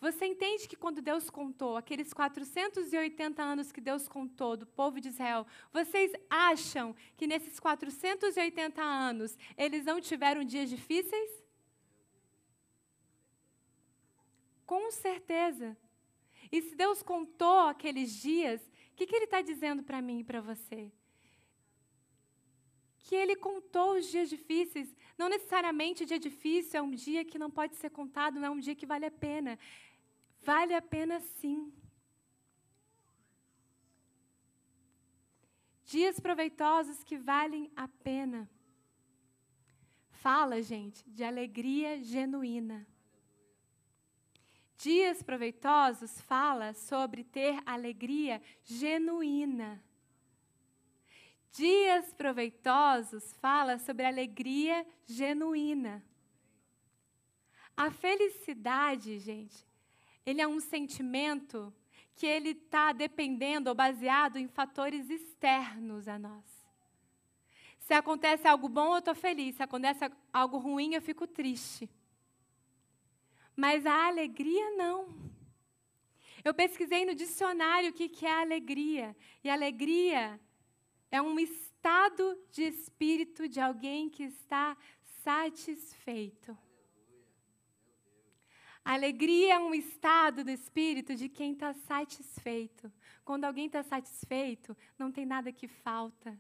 [0.03, 5.11] Você entende que quando Deus contou, aqueles 480 anos que Deus contou do povo de
[5.11, 11.31] Israel, vocês acham que nesses 480 anos eles não tiveram dias difíceis?
[14.67, 15.77] Com certeza.
[16.51, 18.61] E se Deus contou aqueles dias,
[18.93, 20.93] O que, que ele está dizendo para mim e para você?
[22.99, 24.95] Que ele contou os dias difíceis.
[25.17, 28.51] Não necessariamente o dia difícil é um dia que não pode ser contado, não é
[28.51, 29.59] um dia que vale a pena.
[30.45, 31.73] Vale a pena sim.
[35.85, 38.51] Dias proveitosos que valem a pena.
[40.11, 42.87] Fala, gente, de alegria genuína.
[44.77, 49.81] Dias proveitosos fala sobre ter alegria genuína.
[51.53, 56.03] Dias proveitosos fala sobre alegria genuína.
[57.77, 59.67] A felicidade, gente,
[60.25, 61.73] ele é um sentimento
[62.15, 66.45] que ele está dependendo ou baseado em fatores externos a nós.
[67.81, 69.57] Se acontece algo bom, eu estou feliz.
[69.57, 71.91] Se acontece algo ruim, eu fico triste.
[73.57, 75.15] Mas a alegria, não.
[76.45, 79.17] Eu pesquisei no dicionário o que, que é alegria.
[79.43, 80.41] E alegria
[81.11, 84.77] é um estado de espírito de alguém que está
[85.23, 86.57] satisfeito.
[88.85, 92.93] A alegria é um estado do espírito de quem está satisfeito.
[93.25, 96.39] Quando alguém está satisfeito, não tem nada que falta,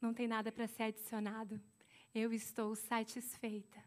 [0.00, 1.60] não tem nada para ser adicionado.
[2.12, 3.82] Eu estou satisfeita.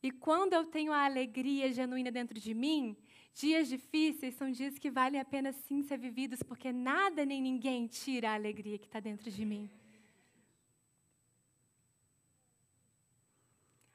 [0.00, 2.96] E quando eu tenho a alegria genuína dentro de mim,
[3.34, 7.86] dias difíceis são dias que valem a pena sim ser vividos, porque nada nem ninguém
[7.86, 9.68] tira a alegria que está dentro de mim.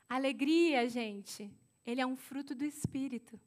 [0.10, 1.52] Alegria, gente,
[1.86, 3.39] ele é um fruto do Espírito.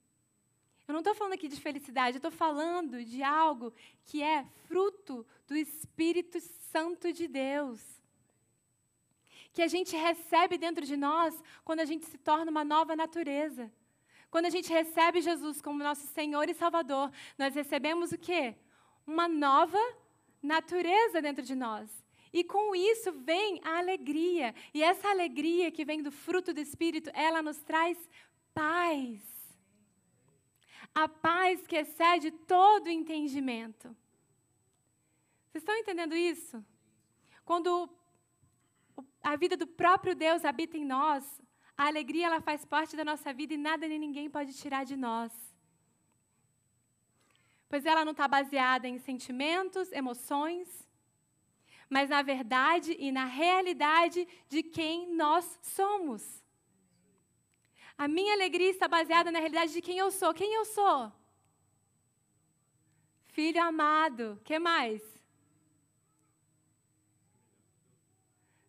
[0.87, 3.73] Eu não estou falando aqui de felicidade, eu estou falando de algo
[4.05, 6.41] que é fruto do Espírito
[6.71, 7.81] Santo de Deus.
[9.53, 13.73] Que a gente recebe dentro de nós quando a gente se torna uma nova natureza.
[14.31, 18.57] Quando a gente recebe Jesus como nosso Senhor e Salvador, nós recebemos o quê?
[19.07, 19.79] Uma nova
[20.43, 21.91] natureza dentro de nós.
[22.33, 24.55] E com isso vem a alegria.
[24.73, 27.99] E essa alegria que vem do fruto do Espírito, ela nos traz
[28.55, 29.21] paz.
[30.95, 33.95] A paz que excede todo entendimento.
[35.49, 36.65] Vocês estão entendendo isso?
[37.45, 37.91] Quando
[39.23, 41.43] a vida do próprio Deus habita em nós,
[41.77, 44.97] a alegria ela faz parte da nossa vida e nada nem ninguém pode tirar de
[44.97, 45.33] nós.
[47.69, 50.89] Pois ela não está baseada em sentimentos, emoções,
[51.93, 56.43] mas na verdade e na realidade de quem nós somos.
[57.99, 60.33] A minha alegria está baseada na realidade de quem eu sou.
[60.33, 61.13] Quem eu sou?
[63.27, 64.41] Filho amado.
[64.43, 65.03] Que mais?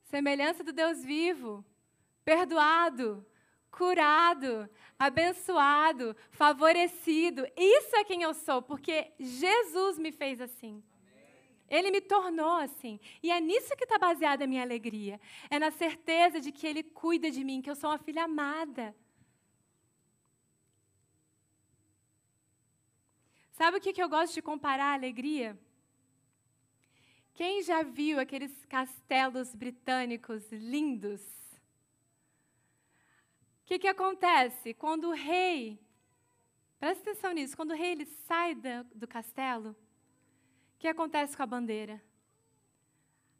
[0.03, 1.65] Semelhança do Deus vivo,
[2.25, 3.25] perdoado,
[3.71, 7.47] curado, abençoado, favorecido.
[7.55, 10.83] Isso é quem eu sou, porque Jesus me fez assim.
[11.75, 12.99] Ele me tornou assim.
[13.23, 15.19] E é nisso que está baseada a minha alegria.
[15.49, 18.95] É na certeza de que Ele cuida de mim, que eu sou uma filha amada.
[23.53, 25.59] Sabe o que, que eu gosto de comparar a alegria?
[27.33, 31.23] Quem já viu aqueles castelos britânicos lindos?
[33.61, 34.75] O que, que acontece?
[34.75, 35.79] Quando o rei,
[36.79, 38.53] presta atenção nisso, quando o rei ele sai
[38.93, 39.75] do castelo,
[40.83, 42.03] que acontece com a bandeira?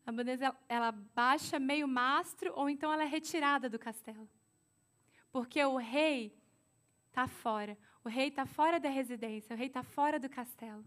[0.06, 4.30] A bandeira ela baixa meio mastro ou então ela é retirada do castelo.
[5.30, 6.34] Porque o rei
[7.10, 7.78] está fora.
[8.02, 10.86] O rei está fora da residência, o rei está fora do castelo.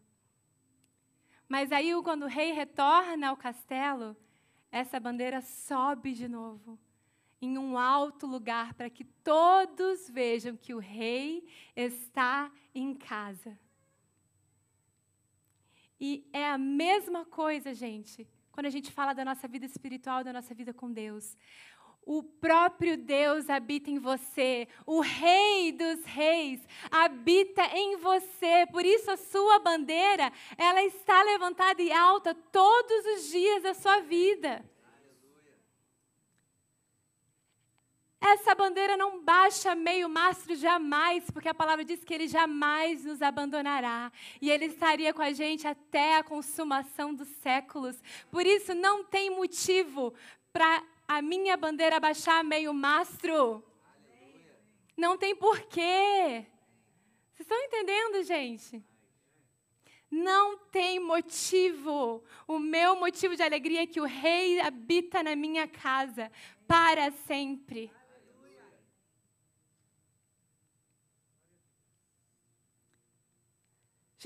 [1.47, 4.17] Mas aí, quando o rei retorna ao castelo,
[4.73, 6.79] essa bandeira sobe de novo
[7.39, 13.59] em um alto lugar para que todos vejam que o rei está em casa.
[16.01, 20.33] E é a mesma coisa, gente, quando a gente fala da nossa vida espiritual, da
[20.33, 21.37] nossa vida com Deus.
[22.03, 24.69] O próprio Deus habita em você.
[24.87, 28.65] O Rei dos Reis habita em você.
[28.71, 34.01] Por isso a sua bandeira, ela está levantada e alta todos os dias da sua
[34.01, 34.65] vida.
[38.39, 43.23] Essa bandeira não baixa meio mastro jamais, porque a palavra diz que ele jamais nos
[43.23, 47.97] abandonará e ele estaria com a gente até a consumação dos séculos.
[48.31, 50.13] Por isso não tem motivo
[50.53, 53.65] para a minha bandeira baixar meio mastro.
[54.95, 56.45] Não tem porquê.
[57.33, 58.85] Vocês estão entendendo, gente?
[60.11, 62.23] Não tem motivo.
[62.47, 66.31] O meu motivo de alegria é que o Rei habita na minha casa
[66.69, 67.91] para sempre.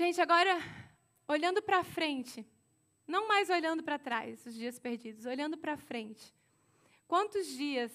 [0.01, 0.57] Gente, agora
[1.27, 2.43] olhando para frente,
[3.05, 6.33] não mais olhando para trás, os dias perdidos, olhando para frente.
[7.07, 7.91] Quantos dias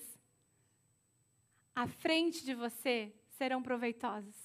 [1.74, 4.36] à frente de você serão proveitosos?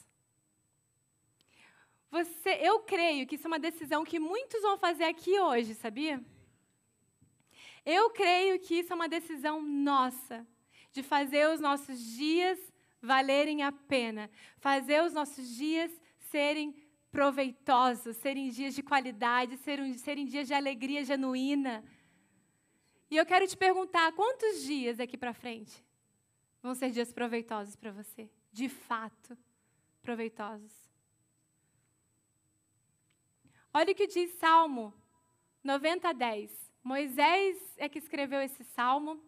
[2.10, 6.20] Você, eu creio que isso é uma decisão que muitos vão fazer aqui hoje, sabia?
[7.86, 10.48] Eu creio que isso é uma decisão nossa,
[10.92, 12.58] de fazer os nossos dias
[13.00, 15.92] valerem a pena, fazer os nossos dias
[16.32, 16.81] serem
[17.12, 21.84] proveitosos, serem dias de qualidade, serem, serem dias de alegria genuína.
[23.10, 25.84] E eu quero te perguntar: quantos dias daqui para frente
[26.62, 28.30] vão ser dias proveitosos para você?
[28.52, 29.38] De fato,
[30.02, 30.72] proveitosos.
[33.74, 34.94] Olha o que diz Salmo
[35.64, 36.72] 90, 10.
[36.84, 39.22] Moisés é que escreveu esse salmo.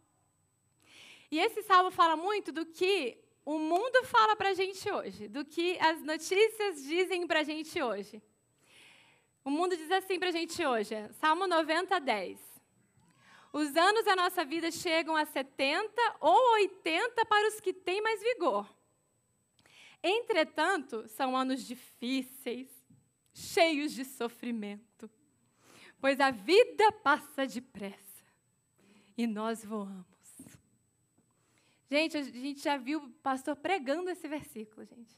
[1.29, 5.43] E esse salmo fala muito do que o mundo fala para a gente hoje, do
[5.43, 8.21] que as notícias dizem para a gente hoje.
[9.43, 12.39] O mundo diz assim para a gente hoje, Salmo 90, 10.
[13.51, 18.21] Os anos da nossa vida chegam a 70 ou 80 para os que têm mais
[18.21, 18.67] vigor.
[20.01, 22.69] Entretanto, são anos difíceis,
[23.33, 25.09] cheios de sofrimento,
[25.99, 28.25] pois a vida passa depressa
[29.17, 30.12] e nós voamos.
[31.93, 35.15] Gente, a gente já viu o pastor pregando esse versículo, gente.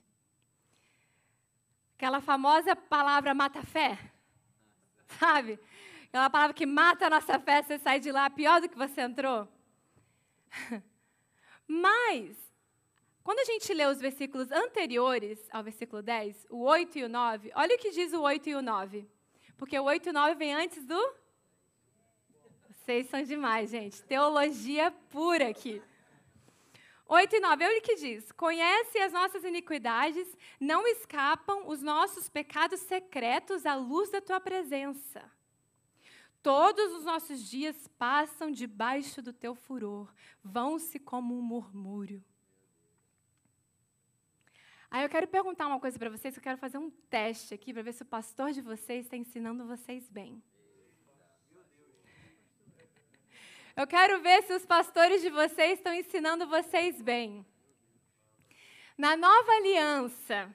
[1.95, 3.97] Aquela famosa palavra mata fé.
[5.17, 5.57] Sabe?
[6.09, 8.99] Aquela palavra que mata a nossa fé, você sai de lá pior do que você
[8.99, 9.47] entrou.
[11.65, 12.35] Mas,
[13.23, 17.53] quando a gente lê os versículos anteriores ao versículo 10, o 8 e o 9,
[17.55, 19.07] olha o que diz o 8 e o 9.
[19.55, 21.15] Porque o 8 e o 9 vem antes do.
[22.69, 24.03] Vocês são demais, gente.
[24.03, 25.81] Teologia pura aqui.
[27.07, 30.27] 8 e 9, olha o que diz: Conhece as nossas iniquidades,
[30.59, 35.23] não escapam os nossos pecados secretos à luz da tua presença.
[36.41, 40.11] Todos os nossos dias passam debaixo do teu furor,
[40.43, 42.23] vão-se como um murmúrio.
[44.89, 47.83] Aí eu quero perguntar uma coisa para vocês, eu quero fazer um teste aqui para
[47.83, 50.41] ver se o pastor de vocês está ensinando vocês bem.
[53.75, 57.45] Eu quero ver se os pastores de vocês estão ensinando vocês bem.
[58.97, 60.49] Na nova aliança,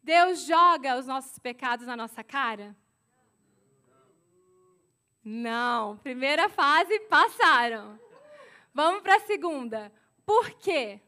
[0.00, 2.76] Deus joga os nossos pecados na nossa cara?
[5.24, 5.96] Não.
[5.98, 7.98] Primeira fase, passaram.
[8.72, 9.92] Vamos para a segunda.
[10.24, 11.00] Por quê?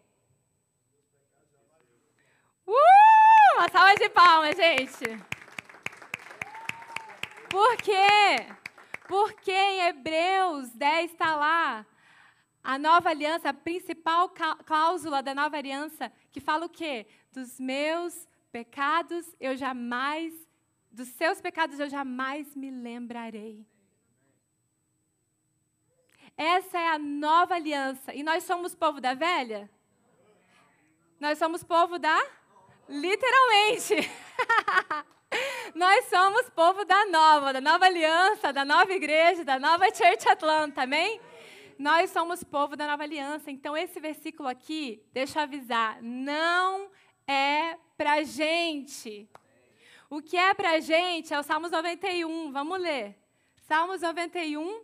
[2.66, 3.54] Uh!
[3.54, 5.04] Uma salva de palmas, gente.
[7.48, 8.58] Por quê?
[9.08, 11.86] Porque em Hebreus 10 está lá
[12.62, 14.28] a nova aliança, a principal
[14.66, 17.06] cláusula da nova aliança, que fala o quê?
[17.32, 20.34] Dos meus pecados eu jamais,
[20.90, 23.66] dos seus pecados eu jamais me lembrarei.
[26.36, 28.14] Essa é a nova aliança.
[28.14, 29.70] E nós somos povo da velha?
[31.18, 32.16] Nós somos povo da?
[32.86, 33.94] Literalmente.
[35.74, 40.82] Nós somos povo da nova, da nova aliança, da nova igreja, da nova Church Atlanta,
[40.82, 41.20] amém?
[41.78, 43.50] Nós somos povo da nova aliança.
[43.50, 46.90] Então, esse versículo aqui, deixa eu avisar, não
[47.26, 49.28] é pra gente.
[50.08, 52.50] O que é pra gente é o Salmos 91.
[52.50, 53.14] Vamos ler.
[53.66, 54.82] Salmos 91,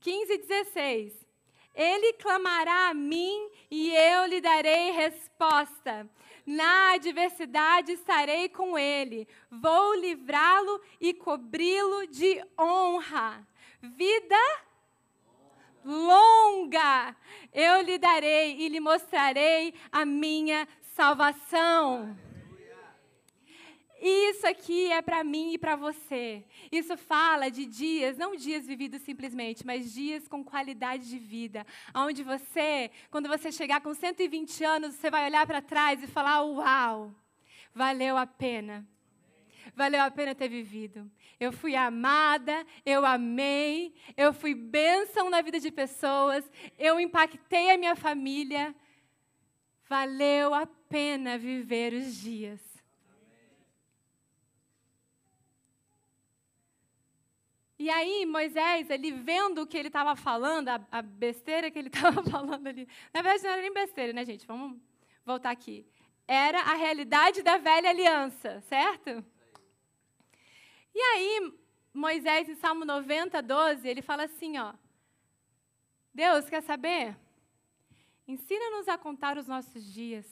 [0.00, 1.26] 15 e 16.
[1.74, 6.08] Ele clamará a mim e eu lhe darei resposta.
[6.46, 9.26] Na adversidade estarei com ele.
[9.50, 13.46] Vou livrá-lo e cobri-lo de honra.
[13.82, 14.36] Vida
[15.84, 17.14] longa
[17.52, 22.16] eu lhe darei e lhe mostrarei a minha salvação.
[24.08, 26.44] Isso aqui é para mim e para você.
[26.70, 31.66] Isso fala de dias, não dias vividos simplesmente, mas dias com qualidade de vida.
[31.92, 36.40] Onde você, quando você chegar com 120 anos, você vai olhar para trás e falar:
[36.44, 37.12] Uau,
[37.74, 38.86] valeu a pena.
[39.74, 41.10] Valeu a pena ter vivido.
[41.40, 46.48] Eu fui amada, eu amei, eu fui bênção na vida de pessoas,
[46.78, 48.72] eu impactei a minha família.
[49.88, 52.75] Valeu a pena viver os dias.
[57.86, 61.86] E aí, Moisés, ele vendo o que ele estava falando, a, a, besteira que ele
[61.94, 62.88] estava falando ali.
[63.14, 64.44] Na verdade, não era nem besteira, né, gente?
[64.44, 64.76] Vamos
[65.24, 65.86] voltar aqui.
[66.26, 69.24] Era a realidade da velha aliança, certo?
[70.92, 71.54] E aí,
[71.94, 74.74] Moisés, em Salmo 90, 12, ele fala assim: ó.
[76.12, 77.16] Deus, quer saber?
[78.26, 80.26] Ensina-nos a contar os nossos dias.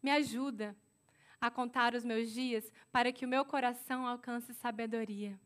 [0.00, 0.76] Me ajuda
[1.42, 5.36] a contar os meus dias para que o meu coração alcance sabedoria.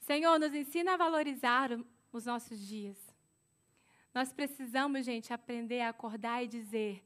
[0.00, 1.70] Senhor, nos ensina a valorizar
[2.12, 2.98] os nossos dias.
[4.12, 7.02] Nós precisamos, gente, aprender a acordar e dizer: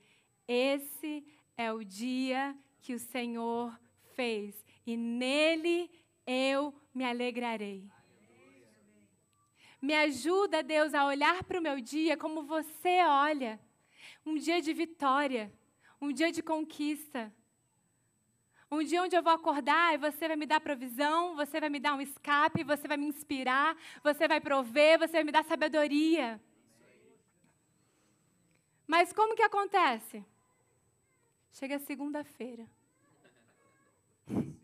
[0.49, 1.25] esse
[1.57, 3.79] é o dia que o Senhor
[4.17, 5.89] fez e nele
[6.27, 7.89] eu me alegrarei.
[9.81, 13.61] Me ajuda, Deus, a olhar para o meu dia como você olha.
[14.25, 15.53] Um dia de vitória,
[16.01, 17.32] um dia de conquista.
[18.70, 21.78] Um dia onde eu vou acordar e você vai me dar provisão, você vai me
[21.78, 26.40] dar um escape, você vai me inspirar, você vai prover, você vai me dar sabedoria.
[28.86, 30.24] Mas como que acontece?
[31.53, 32.66] Chega segunda-feira.
[34.28, 34.55] O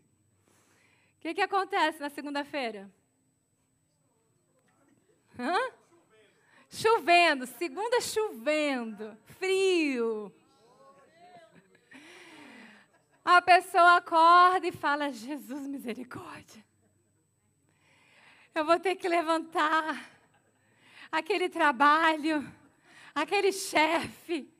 [1.21, 2.91] que, que acontece na segunda-feira?
[5.39, 5.57] Hã?
[6.69, 10.33] Chovendo, segunda chovendo, frio.
[13.23, 16.63] A pessoa acorda e fala: Jesus, misericórdia.
[18.53, 20.09] Eu vou ter que levantar
[21.11, 22.47] aquele trabalho,
[23.15, 24.51] aquele chefe.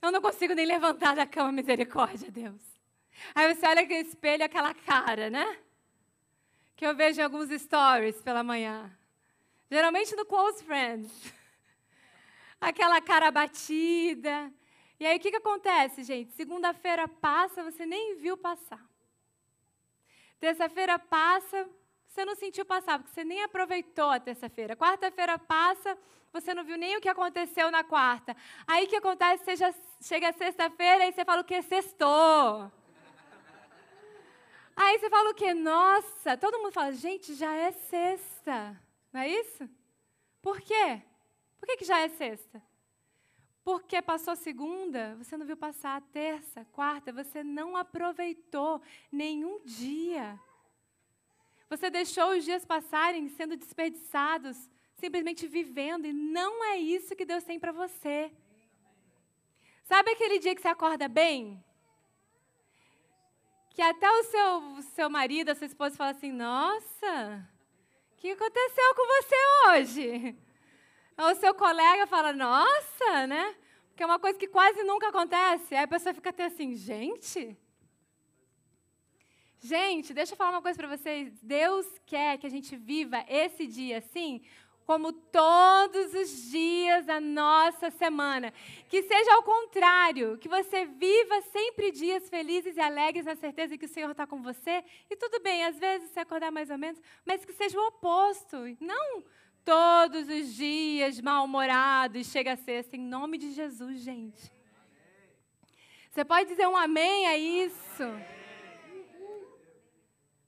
[0.00, 2.60] Eu não consigo nem levantar da cama, misericórdia, Deus.
[3.34, 5.58] Aí você olha aquele espelho, aquela cara, né?
[6.74, 8.90] Que eu vejo em alguns stories pela manhã.
[9.70, 11.12] Geralmente no Close Friends.
[12.60, 14.52] Aquela cara batida.
[15.02, 16.30] E aí o que, que acontece, gente?
[16.30, 18.80] Segunda-feira passa, você nem viu passar.
[20.38, 21.68] Terça-feira passa,
[22.06, 24.76] você não sentiu passar, porque você nem aproveitou a terça-feira.
[24.76, 25.98] Quarta-feira passa,
[26.32, 28.36] você não viu nem o que aconteceu na quarta.
[28.64, 29.42] Aí o que acontece?
[29.42, 31.60] Você já chega sexta-feira e você fala o que?
[31.62, 32.70] Sextou.
[34.76, 35.52] Aí você fala o quê?
[35.52, 38.80] Nossa, todo mundo fala, gente, já é sexta.
[39.12, 39.68] Não é isso?
[40.40, 41.02] Por quê?
[41.58, 42.62] Por que, que já é sexta?
[43.64, 50.38] Porque passou segunda, você não viu passar a terça, quarta, você não aproveitou nenhum dia.
[51.70, 57.44] Você deixou os dias passarem sendo desperdiçados, simplesmente vivendo, e não é isso que Deus
[57.44, 58.32] tem para você.
[59.84, 61.62] Sabe aquele dia que você acorda bem?
[63.70, 67.48] Que até o seu, o seu marido, a sua esposa fala assim: Nossa,
[68.22, 69.36] que aconteceu com você
[69.66, 70.38] hoje?
[71.16, 73.54] O seu colega fala, nossa, né?
[73.94, 75.74] Que é uma coisa que quase nunca acontece.
[75.74, 77.56] Aí a pessoa fica até assim, gente.
[79.60, 81.38] Gente, deixa eu falar uma coisa para vocês.
[81.42, 84.42] Deus quer que a gente viva esse dia assim,
[84.84, 88.52] como todos os dias da nossa semana.
[88.88, 93.84] Que seja ao contrário, que você viva sempre dias felizes e alegres na certeza que
[93.84, 94.82] o Senhor está com você.
[95.08, 98.56] E tudo bem, às vezes você acordar mais ou menos, mas que seja o oposto.
[98.80, 99.22] Não
[99.64, 104.52] todos os dias mal-humorado e chega a sexta, em nome de Jesus, gente.
[106.10, 108.04] Você pode dizer um amém a isso?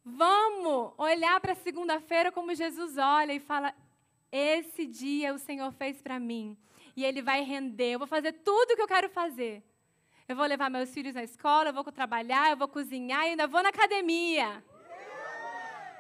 [0.05, 3.75] Vamos olhar para segunda-feira como Jesus olha e fala:
[4.31, 6.59] esse dia o Senhor fez para mim.
[6.97, 7.93] E Ele vai render.
[7.93, 9.63] Eu vou fazer tudo o que eu quero fazer.
[10.27, 13.47] Eu vou levar meus filhos na escola, eu vou trabalhar, eu vou cozinhar e ainda
[13.47, 14.65] vou na academia.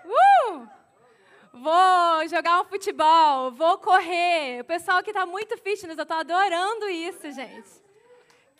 [0.04, 0.83] Uh!
[1.56, 4.60] Vou jogar um futebol, vou correr.
[4.60, 7.70] O pessoal que está muito fitness, eu estou adorando isso, gente.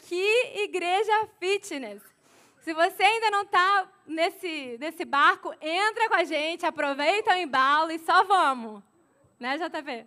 [0.06, 2.00] Que igreja fitness.
[2.60, 7.90] Se você ainda não está nesse, nesse barco, entra com a gente, aproveita o embalo
[7.90, 8.80] e só vamos.
[9.40, 10.06] Né, JV?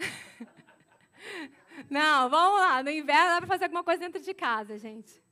[1.88, 2.82] Não, vamos lá.
[2.82, 5.22] No inverno dá para fazer alguma coisa dentro de casa, gente.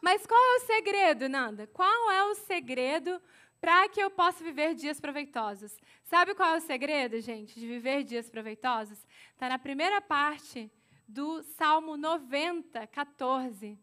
[0.00, 1.66] Mas qual é o segredo, Nanda?
[1.66, 3.20] Qual é o segredo
[3.60, 5.76] para que eu possa viver dias proveitosos?
[6.04, 8.98] Sabe qual é o segredo, gente, de viver dias proveitosos?
[9.32, 10.72] Está na primeira parte
[11.06, 13.78] do Salmo 90, 14,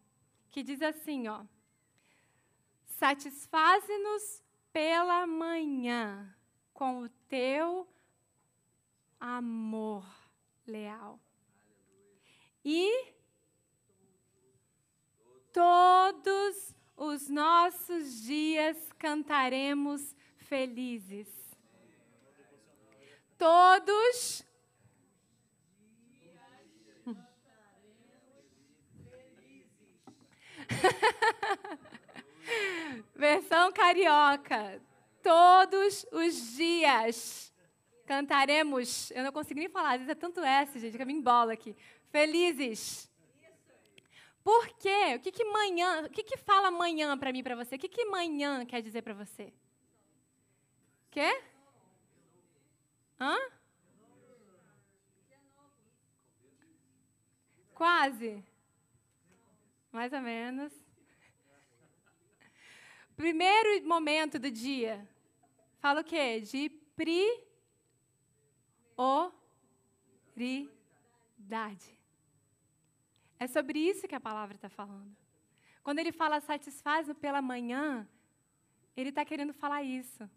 [0.50, 1.44] que diz assim, ó.
[2.86, 4.42] Satisfaze-nos
[4.74, 6.36] pela manhã
[6.74, 7.88] com o teu
[9.20, 10.06] amor
[10.66, 11.20] leal.
[12.64, 13.14] E
[15.54, 21.28] todos os nossos dias cantaremos felizes.
[23.38, 24.48] Todos
[33.16, 34.82] Versão carioca.
[35.22, 37.54] Todos os dias
[38.06, 39.12] cantaremos.
[39.12, 41.54] Eu não consigo nem falar, às vezes é tanto S, gente, que eu me embola
[41.54, 41.76] aqui.
[42.10, 43.10] Felizes.
[44.48, 45.16] Por quê?
[45.18, 47.76] O que, que manhã, o que, que fala manhã para mim, para você?
[47.76, 49.54] O que, que manhã quer dizer para você?
[51.12, 51.44] Quê?
[53.20, 53.36] Hã?
[57.74, 58.42] Quase.
[59.92, 60.72] Mais ou menos.
[63.18, 65.06] Primeiro momento do dia.
[65.82, 66.40] Fala o quê?
[66.40, 66.70] De
[70.38, 71.97] prioridade.
[73.40, 75.16] É sobre isso que a palavra está falando.
[75.84, 78.08] Quando ele fala satisfaz-me pela manhã,
[78.96, 80.30] ele está querendo falar isso.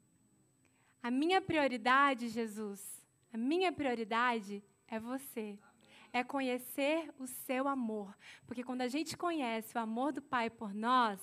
[1.03, 5.59] A minha prioridade, Jesus, a minha prioridade é você.
[6.13, 8.17] É conhecer o seu amor.
[8.47, 11.21] Porque quando a gente conhece o amor do Pai por nós,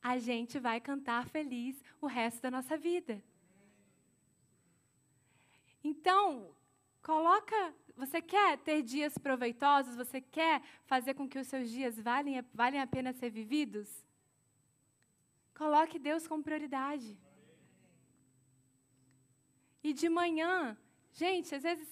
[0.00, 3.22] a gente vai cantar feliz o resto da nossa vida.
[5.84, 6.54] Então,
[7.02, 7.74] coloca.
[7.96, 9.96] Você quer ter dias proveitosos?
[9.96, 14.04] Você quer fazer com que os seus dias valem, valem a pena ser vividos?
[15.54, 17.18] Coloque Deus como prioridade.
[19.84, 20.76] E de manhã,
[21.12, 21.88] gente, às vezes,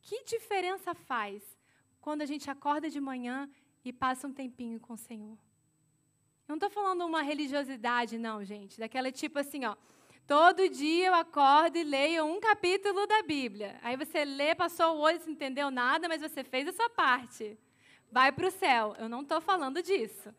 [0.00, 1.42] que diferença faz
[2.00, 3.48] quando a gente acorda de manhã
[3.84, 5.38] e passa um tempinho com o Senhor?
[6.46, 8.78] Eu não estou falando uma religiosidade, não, gente.
[8.78, 9.76] Daquela tipo assim, ó.
[10.26, 13.78] Todo dia eu acordo e leio um capítulo da Bíblia.
[13.82, 17.58] Aí você lê, passou o olho, não entendeu nada, mas você fez a sua parte.
[18.10, 18.94] Vai para o céu.
[18.98, 20.34] Eu não estou falando disso.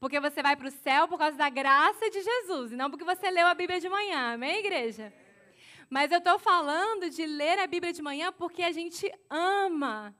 [0.00, 3.04] Porque você vai para o céu por causa da graça de Jesus, e não porque
[3.04, 4.34] você leu a Bíblia de manhã.
[4.34, 5.12] Amém, igreja?
[5.88, 10.14] Mas eu estou falando de ler a Bíblia de manhã porque a gente ama.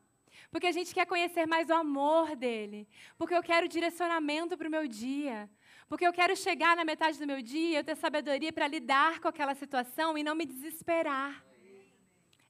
[0.50, 2.86] Porque a gente quer conhecer mais o amor dele.
[3.18, 5.50] Porque eu quero direcionamento para o meu dia.
[5.88, 9.28] Porque eu quero chegar na metade do meu dia, eu ter sabedoria para lidar com
[9.28, 11.44] aquela situação e não me desesperar.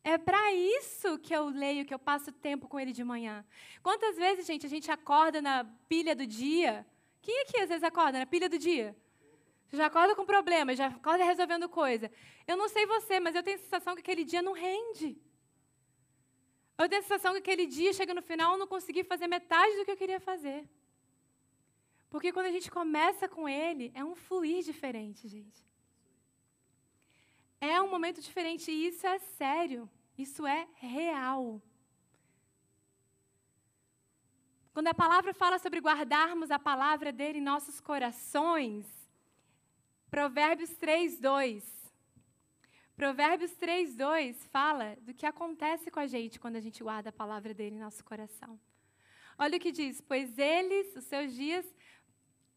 [0.03, 3.45] É para isso que eu leio, que eu passo tempo com ele de manhã.
[3.83, 6.87] Quantas vezes, gente, a gente acorda na pilha do dia?
[7.23, 8.95] Quem aqui às vezes acorda na pilha do dia?
[9.75, 12.11] já acorda com problema, já acorda resolvendo coisa.
[12.47, 15.19] Eu não sei você, mas eu tenho a sensação que aquele dia não rende.
[16.79, 19.77] Eu tenho a sensação que aquele dia, chega no final, eu não consegui fazer metade
[19.77, 20.69] do que eu queria fazer.
[22.15, 25.61] Porque quando a gente começa com ele, é um fluir diferente, gente.
[27.61, 29.91] É um momento diferente e isso é sério.
[30.17, 31.61] Isso é real.
[34.73, 38.87] Quando a palavra fala sobre guardarmos a palavra dele em nossos corações,
[40.09, 41.93] Provérbios 3, 2.
[42.95, 47.21] Provérbios 3, 2 fala do que acontece com a gente quando a gente guarda a
[47.25, 48.57] palavra dele em nosso coração.
[49.37, 51.67] Olha o que diz: Pois eles, os seus dias,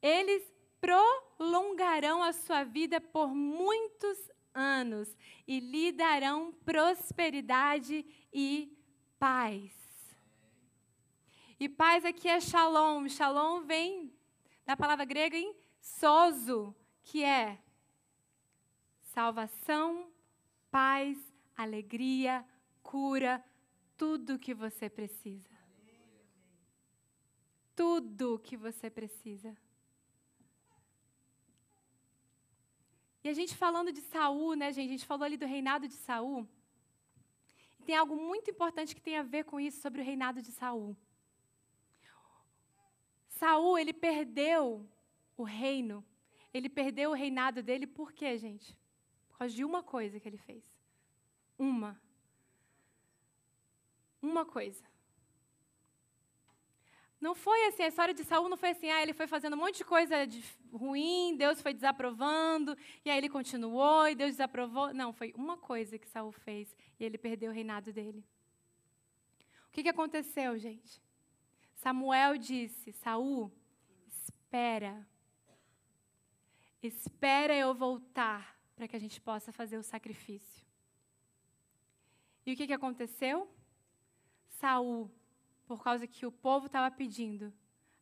[0.01, 0.43] eles
[0.79, 4.17] prolongarão a sua vida por muitos
[4.53, 5.15] anos
[5.47, 8.77] e lhe darão prosperidade e
[9.19, 9.71] paz.
[11.59, 13.07] E paz aqui é shalom.
[13.07, 14.13] Shalom vem
[14.65, 17.59] da palavra grega em sozo, que é
[19.01, 20.11] salvação,
[20.69, 21.17] paz,
[21.55, 22.45] alegria,
[22.83, 23.43] cura,
[23.97, 25.57] tudo que você precisa.
[27.75, 29.57] Tudo que você precisa.
[33.27, 34.89] E a gente falando de Saul, né, gente?
[34.89, 36.47] A gente falou ali do reinado de Saul.
[37.79, 40.51] E tem algo muito importante que tem a ver com isso sobre o reinado de
[40.51, 40.95] Saul.
[43.27, 44.61] Saul, ele perdeu
[45.35, 46.03] o reino
[46.57, 48.75] ele perdeu o reinado dele por quê, gente?
[49.29, 50.63] Por causa de uma coisa que ele fez.
[51.57, 52.01] Uma.
[54.21, 54.83] Uma coisa.
[57.19, 59.59] Não foi assim, a história de Saul não foi assim, ah, ele foi fazendo um
[59.59, 64.93] monte de coisa de ruim, Deus foi desaprovando, e aí ele continuou e Deus desaprovou.
[64.93, 68.23] Não, foi uma coisa que Saul fez e ele perdeu o reinado dele.
[69.67, 71.01] O que, que aconteceu, gente?
[71.73, 73.51] Samuel disse: Saul,
[74.07, 75.05] espera
[76.81, 80.65] Espera eu voltar para que a gente possa fazer o sacrifício.
[82.45, 83.49] E o que, que aconteceu?
[84.47, 85.11] Saul,
[85.67, 87.53] por causa que o povo estava pedindo,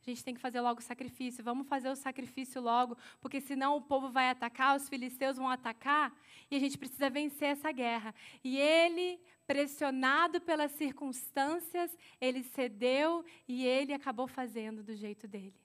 [0.06, 1.44] a gente tem que fazer logo o sacrifício.
[1.44, 6.16] Vamos fazer o sacrifício logo, porque senão o povo vai atacar, os filisteus vão atacar,
[6.50, 8.14] e a gente precisa vencer essa guerra.
[8.44, 15.60] E ele, pressionado pelas circunstâncias, ele cedeu e ele acabou fazendo do jeito dele.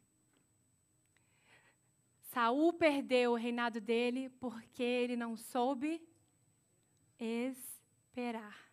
[2.32, 6.00] Saul perdeu o reinado dele porque ele não soube
[7.18, 8.69] esperar.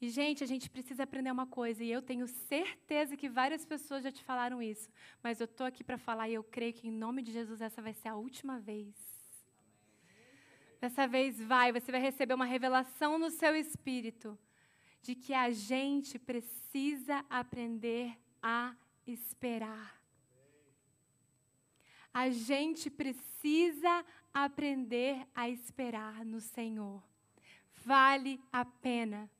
[0.00, 4.02] E, gente, a gente precisa aprender uma coisa, e eu tenho certeza que várias pessoas
[4.02, 4.88] já te falaram isso,
[5.22, 7.82] mas eu estou aqui para falar e eu creio que, em nome de Jesus, essa
[7.82, 8.94] vai ser a última vez.
[10.80, 14.38] Dessa vez vai, você vai receber uma revelação no seu espírito
[15.02, 18.74] de que a gente precisa aprender a
[19.06, 20.00] esperar.
[22.12, 27.02] A gente precisa aprender a esperar no Senhor.
[27.84, 29.30] vale a pena.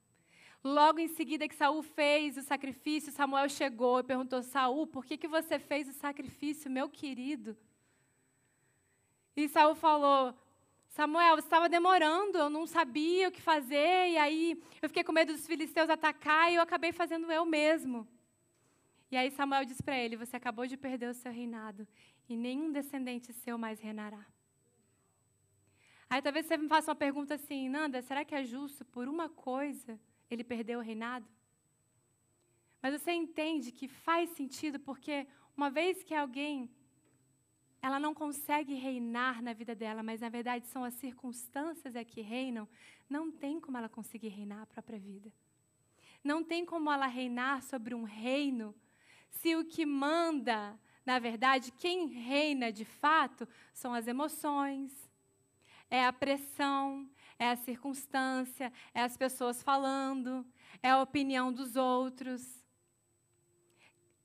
[0.62, 5.16] Logo em seguida que Saul fez o sacrifício, Samuel chegou e perguntou: Saul, por que,
[5.16, 7.56] que você fez o sacrifício, meu querido?
[9.34, 10.34] E Saul falou:
[10.88, 15.12] Samuel, você estava demorando, eu não sabia o que fazer, e aí eu fiquei com
[15.12, 18.06] medo dos filisteus atacar e eu acabei fazendo eu mesmo.
[19.10, 21.88] E aí Samuel disse para ele: Você acabou de perder o seu reinado,
[22.28, 24.26] e nenhum descendente seu mais reinará.
[26.10, 29.28] Aí talvez você me faça uma pergunta assim, Nanda, será que é justo por uma
[29.28, 29.98] coisa
[30.30, 31.26] ele perder o reinado?
[32.82, 35.26] Mas você entende que faz sentido porque
[35.56, 36.70] uma vez que alguém
[37.82, 42.20] ela não consegue reinar na vida dela, mas na verdade são as circunstâncias é que
[42.20, 42.68] reinam,
[43.08, 45.32] não tem como ela conseguir reinar a própria vida.
[46.22, 48.74] Não tem como ela reinar sobre um reino
[49.30, 54.92] se o que manda, na verdade, quem reina de fato são as emoções,
[55.88, 57.08] é a pressão,
[57.40, 60.46] é a circunstância, é as pessoas falando,
[60.82, 62.42] é a opinião dos outros.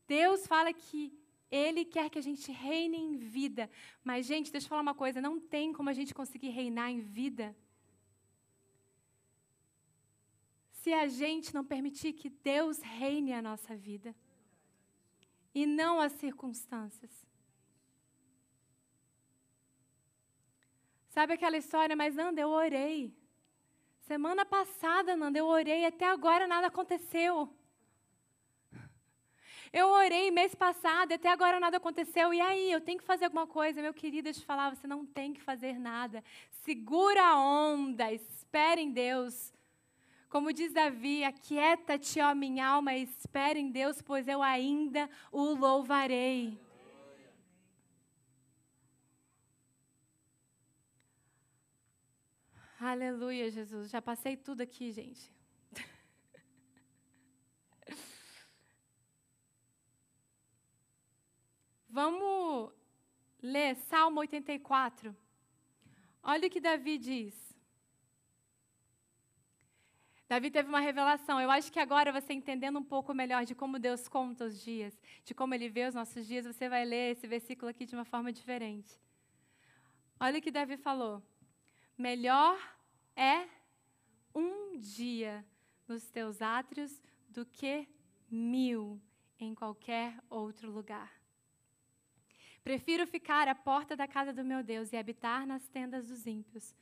[0.06, 1.18] Deus fala que
[1.50, 3.70] ele quer que a gente reine em vida.
[4.04, 7.00] Mas, gente, deixa eu falar uma coisa: não tem como a gente conseguir reinar em
[7.00, 7.56] vida
[10.82, 14.14] se a gente não permitir que Deus reine a nossa vida
[15.54, 17.26] e não as circunstâncias.
[21.16, 23.10] Sabe aquela história, mas Nanda, eu orei.
[24.02, 27.50] Semana passada, Nanda, eu orei, até agora nada aconteceu.
[29.72, 32.34] Eu orei mês passado, até agora nada aconteceu.
[32.34, 33.82] E aí, eu tenho que fazer alguma coisa?
[33.82, 36.22] Meu querido, eu te falar, você não tem que fazer nada.
[36.66, 39.54] Segura a onda, espere em Deus.
[40.28, 45.54] Como diz Davi, aquieta-te, ó minha alma, e espere em Deus, pois eu ainda o
[45.54, 46.60] louvarei.
[52.88, 53.90] Aleluia, Jesus.
[53.90, 55.34] Já passei tudo aqui, gente.
[61.90, 62.72] Vamos
[63.42, 65.18] ler Salmo 84.
[66.22, 67.34] Olha o que Davi diz.
[70.28, 71.42] Davi teve uma revelação.
[71.42, 74.96] Eu acho que agora você entendendo um pouco melhor de como Deus conta os dias,
[75.24, 78.06] de como Ele vê os nossos dias, você vai ler esse versículo aqui de uma
[78.06, 79.02] forma diferente.
[80.20, 81.24] Olha o que Davi falou.
[81.98, 82.75] Melhor
[83.16, 83.48] é
[84.34, 85.46] um dia
[85.88, 87.88] nos teus átrios do que
[88.30, 89.00] mil
[89.40, 91.12] em qualquer outro lugar.
[92.64, 96.74] Prefiro ficar à porta da casa do meu Deus e habitar nas tendas dos ímpios.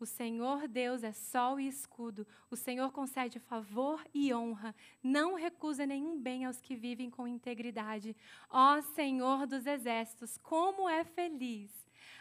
[0.00, 2.26] O Senhor Deus é sol e escudo.
[2.50, 4.74] O Senhor concede favor e honra.
[5.02, 8.16] Não recusa nenhum bem aos que vivem com integridade.
[8.48, 11.70] Ó Senhor dos exércitos, como é feliz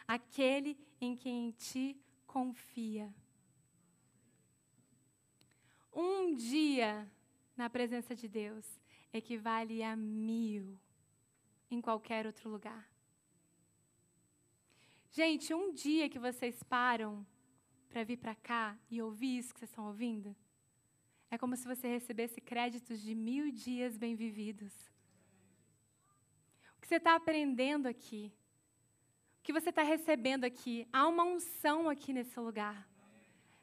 [0.05, 1.97] aquele em quem ti
[2.27, 3.13] confia.
[6.01, 7.05] Um dia
[7.57, 8.65] na presença de Deus
[9.11, 10.79] equivale a mil
[11.69, 12.89] em qualquer outro lugar.
[15.11, 17.27] Gente, um dia que vocês param
[17.89, 20.33] para vir para cá e ouvir isso que vocês estão ouvindo,
[21.29, 24.73] é como se você recebesse créditos de mil dias bem vividos.
[26.77, 28.31] O que você está aprendendo aqui,
[29.39, 32.87] o que você está recebendo aqui, há uma unção aqui nesse lugar.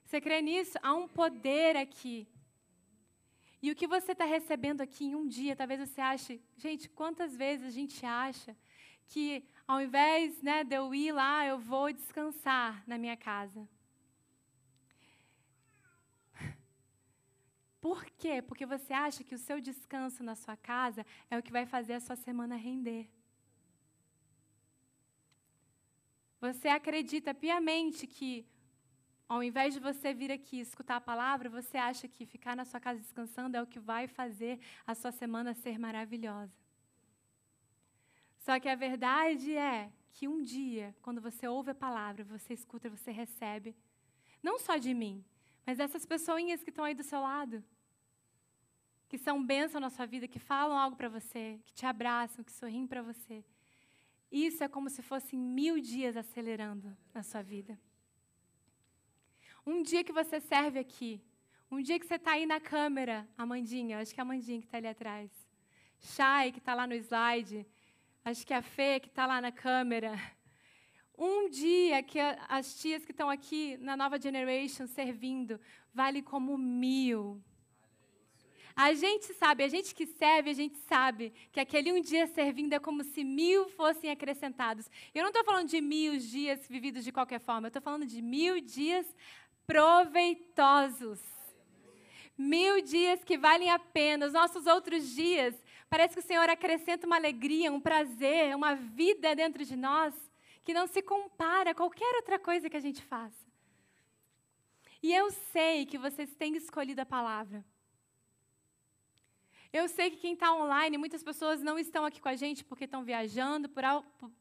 [0.07, 0.79] Você crê nisso?
[0.83, 2.29] Há um poder aqui.
[3.61, 7.35] E o que você está recebendo aqui em um dia, talvez você ache, gente, quantas
[7.35, 8.57] vezes a gente acha
[9.09, 13.69] que ao invés né, de eu ir lá, eu vou descansar na minha casa.
[17.81, 18.41] Por quê?
[18.41, 21.95] Porque você acha que o seu descanso na sua casa é o que vai fazer
[21.95, 23.11] a sua semana render.
[26.41, 28.47] Você acredita piamente que,
[29.29, 32.79] ao invés de você vir aqui escutar a palavra, você acha que ficar na sua
[32.79, 36.55] casa descansando é o que vai fazer a sua semana ser maravilhosa.
[38.39, 42.89] Só que a verdade é que um dia, quando você ouve a palavra, você escuta,
[42.89, 43.75] você recebe,
[44.43, 45.25] não só de mim,
[45.67, 47.65] mas dessas pessoinhas que estão aí do seu lado,
[49.09, 52.53] que são bênção na sua vida, que falam algo para você, que te abraçam, que
[52.53, 53.45] sorriem para você.
[54.31, 57.79] Isso é como se fossem mil dias acelerando na sua vida.
[59.69, 61.21] Um dia que você serve aqui,
[61.69, 64.67] um dia que você está aí na câmera, Amandinha, acho que é a Amandinha que
[64.67, 65.29] está ali atrás.
[65.99, 67.67] Chay, que está lá no slide,
[68.25, 70.13] acho que a Fê, que está lá na câmera.
[71.19, 75.59] Um dia que as tias que estão aqui na nova generation servindo,
[75.93, 77.43] vale como mil.
[78.77, 82.75] A gente sabe, a gente que serve, a gente sabe que aquele um dia servindo
[82.75, 84.89] é como se mil fossem acrescentados.
[85.15, 88.21] Eu não estou falando de mil dias vividos de qualquer forma, eu estou falando de
[88.21, 89.07] mil dias
[89.67, 91.21] proveitosos.
[92.37, 94.27] Mil dias que valem a pena.
[94.27, 95.55] Os nossos outros dias,
[95.89, 100.15] parece que o Senhor acrescenta uma alegria, um prazer, uma vida dentro de nós
[100.65, 103.47] que não se compara a qualquer outra coisa que a gente faça.
[105.03, 107.65] E eu sei que vocês têm escolhido a palavra.
[109.79, 112.85] Eu sei que quem está online, muitas pessoas não estão aqui com a gente porque
[112.85, 113.85] estão viajando, por,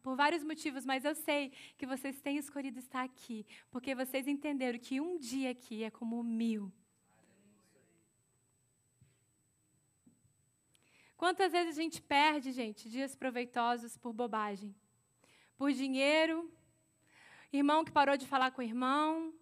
[0.01, 4.79] por, vários motivos, mas eu sei que vocês têm escolhido estar aqui, porque vocês entenderam
[4.79, 6.71] que um dia aqui é como mil.
[11.17, 14.73] Quantas vezes a gente perde, gente, dias proveitosos por bobagem?
[15.57, 16.49] Por dinheiro,
[17.51, 19.33] irmão que parou de falar com o irmão,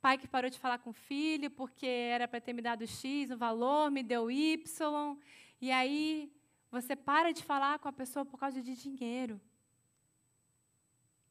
[0.00, 3.30] pai que parou de falar com o filho porque era para ter me dado X,
[3.30, 5.18] um valor, me deu Y.
[5.60, 6.32] E aí
[6.70, 9.40] você para de falar com a pessoa por causa de dinheiro.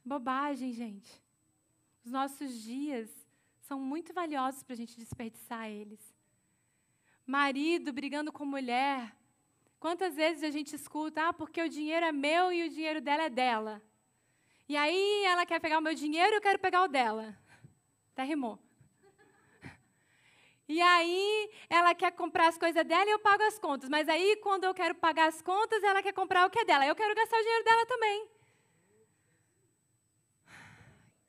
[0.03, 1.21] Bobagem, gente.
[2.03, 3.09] Os nossos dias
[3.61, 5.99] são muito valiosos para a gente desperdiçar eles.
[7.25, 9.13] Marido brigando com mulher.
[9.79, 13.23] Quantas vezes a gente escuta, ah, porque o dinheiro é meu e o dinheiro dela
[13.23, 13.81] é dela.
[14.67, 17.37] E aí ela quer pegar o meu dinheiro e eu quero pegar o dela.
[18.17, 18.57] Até rimou.
[20.67, 23.87] E aí ela quer comprar as coisas dela e eu pago as contas.
[23.87, 26.85] Mas aí quando eu quero pagar as contas, ela quer comprar o que é dela.
[26.85, 28.27] Eu quero gastar o dinheiro dela também.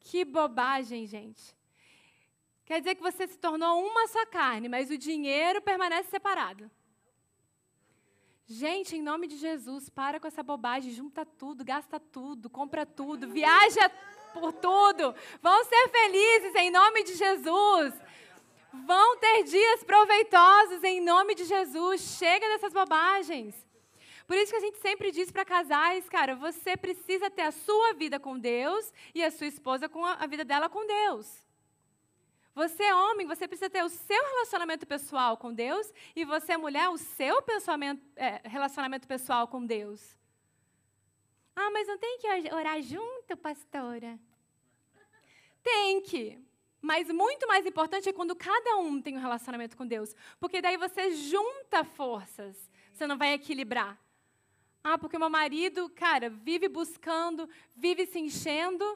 [0.00, 1.54] Que bobagem, gente.
[2.64, 6.70] Quer dizer que você se tornou uma só carne, mas o dinheiro permanece separado.
[8.46, 13.28] Gente, em nome de Jesus, para com essa bobagem, junta tudo, gasta tudo, compra tudo,
[13.28, 13.90] viaja
[14.32, 15.14] por tudo.
[15.42, 17.94] Vão ser felizes em nome de Jesus.
[18.86, 22.00] Vão ter dias proveitosos em nome de Jesus.
[22.18, 23.54] Chega dessas bobagens.
[24.26, 27.94] Por isso que a gente sempre diz para casais, cara, você precisa ter a sua
[27.94, 31.42] vida com Deus e a sua esposa com a, vida dela com Deus.
[32.54, 36.98] Você, homem, você precisa ter o seu relacionamento pessoal com Deus e você, mulher, o
[36.98, 37.42] seu
[38.16, 40.18] é, relacionamento pessoal com Deus.
[41.60, 44.16] Ah, mas não tem que orar junto, pastora?
[45.60, 46.38] Tem que.
[46.80, 50.14] Mas muito mais importante é quando cada um tem um relacionamento com Deus.
[50.38, 52.70] Porque daí você junta forças.
[52.92, 53.98] Você não vai equilibrar.
[54.84, 58.86] Ah, porque meu marido, cara, vive buscando, vive se enchendo,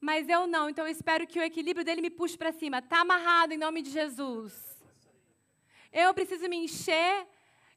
[0.00, 0.68] mas eu não.
[0.68, 2.80] Então eu espero que o equilíbrio dele me puxe para cima.
[2.80, 4.76] Está amarrado em nome de Jesus.
[5.92, 7.28] Eu preciso me encher.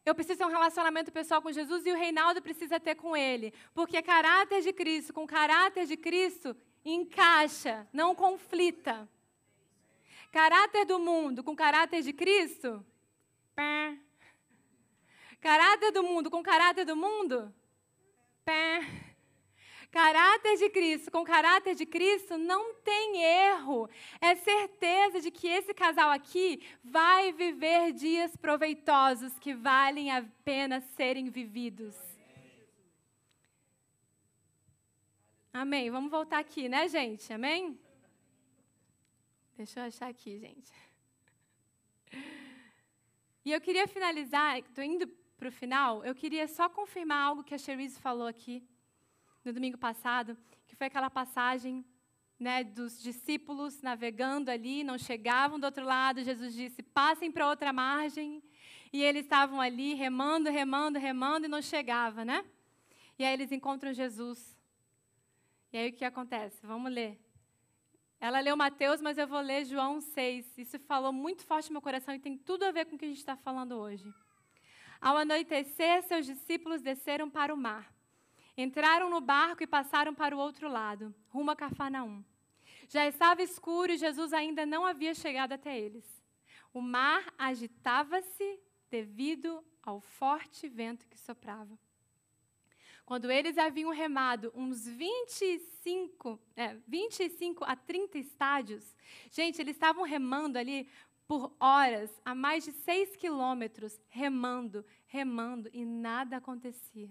[0.05, 3.53] Eu preciso ter um relacionamento pessoal com Jesus e o Reinaldo precisa ter com ele.
[3.73, 9.07] Porque caráter de Cristo com caráter de Cristo encaixa, não conflita.
[10.31, 12.83] Caráter do mundo com caráter de Cristo?
[13.53, 13.97] Pé.
[15.39, 17.53] Caráter do mundo com caráter do mundo?
[18.43, 19.10] Pé.
[19.91, 23.89] Caráter de Cristo com caráter de Cristo não tem erro.
[24.21, 30.79] É certeza de que esse casal aqui vai viver dias proveitosos que valem a pena
[30.79, 31.93] serem vividos.
[35.51, 35.91] Amém.
[35.91, 37.33] Vamos voltar aqui, né, gente?
[37.33, 37.77] Amém?
[39.57, 40.71] Deixa eu achar aqui, gente.
[43.43, 45.05] E eu queria finalizar, estou indo
[45.37, 48.63] para o final, eu queria só confirmar algo que a Cherise falou aqui
[49.43, 50.37] no domingo passado,
[50.67, 51.85] que foi aquela passagem
[52.39, 57.71] né, dos discípulos navegando ali, não chegavam do outro lado, Jesus disse: passem para outra
[57.71, 58.41] margem.
[58.93, 62.43] E eles estavam ali remando, remando, remando e não chegava, né?
[63.17, 64.57] E aí eles encontram Jesus.
[65.71, 66.65] E aí o que acontece?
[66.65, 67.17] Vamos ler.
[68.19, 70.57] Ela leu Mateus, mas eu vou ler João 6.
[70.57, 73.05] Isso falou muito forte no meu coração e tem tudo a ver com o que
[73.05, 74.13] a gente está falando hoje.
[74.99, 77.90] Ao anoitecer, seus discípulos desceram para o mar.
[78.57, 82.23] Entraram no barco e passaram para o outro lado, rumo a Cafarnaum.
[82.89, 86.05] Já estava escuro e Jesus ainda não havia chegado até eles.
[86.73, 91.77] O mar agitava-se devido ao forte vento que soprava.
[93.05, 98.95] Quando eles haviam remado uns 25, é, 25 a 30 estádios,
[99.29, 100.87] gente, eles estavam remando ali
[101.27, 107.09] por horas, a mais de 6 quilômetros, remando, remando, e nada acontecia.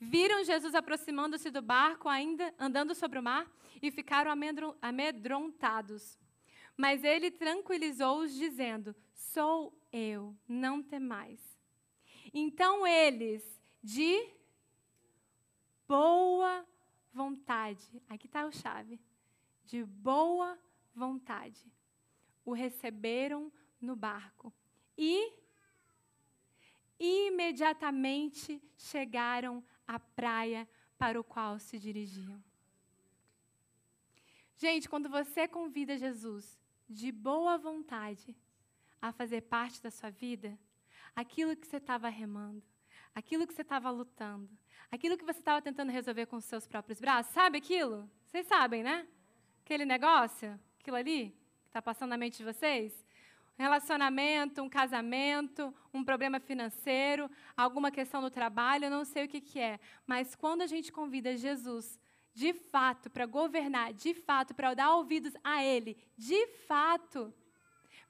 [0.00, 3.50] Viram Jesus aproximando-se do barco, ainda andando sobre o mar,
[3.82, 4.32] e ficaram
[4.80, 6.18] amedrontados.
[6.76, 11.40] Mas ele tranquilizou-os, dizendo: Sou eu, não temais.
[12.32, 13.42] Então eles,
[13.82, 14.30] de
[15.88, 16.64] boa
[17.12, 18.02] vontade.
[18.08, 19.00] Aqui está o chave.
[19.64, 20.58] De boa
[20.94, 21.60] vontade.
[22.44, 24.52] O receberam no barco.
[24.96, 25.32] E
[26.98, 30.68] imediatamente chegaram à praia
[30.98, 32.40] para o qual se dirigiam.
[34.56, 38.36] Gente, quando você convida Jesus de boa vontade
[39.00, 40.58] a fazer parte da sua vida
[41.14, 42.62] aquilo que você estava remando,
[43.14, 44.50] aquilo que você estava lutando,
[44.90, 47.32] aquilo que você estava tentando resolver com os seus próprios braços.
[47.32, 48.08] Sabe aquilo?
[48.26, 49.06] Vocês sabem, né?
[49.64, 51.30] Aquele negócio, aquilo ali,
[51.62, 53.04] que está passando na mente de vocês?
[53.58, 59.40] Relacionamento, um casamento, um problema financeiro, alguma questão no trabalho, eu não sei o que,
[59.40, 59.80] que é.
[60.06, 61.98] Mas quando a gente convida Jesus
[62.38, 67.34] de fato, para governar, de fato, para dar ouvidos a Ele, de fato.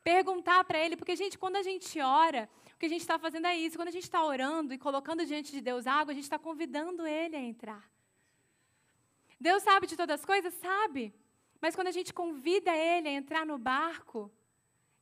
[0.04, 3.46] Perguntar para Ele, porque, gente, quando a gente ora, o que a gente está fazendo
[3.46, 3.78] é isso.
[3.78, 7.06] Quando a gente está orando e colocando diante de Deus água, a gente está convidando
[7.06, 7.90] Ele a entrar.
[9.40, 10.52] Deus sabe de todas as coisas?
[10.54, 11.14] Sabe.
[11.58, 14.30] Mas quando a gente convida Ele a entrar no barco,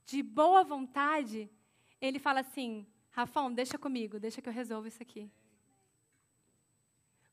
[0.07, 1.51] de boa vontade,
[2.01, 5.31] Ele fala assim: Rafão, deixa comigo, deixa que eu resolvo isso aqui.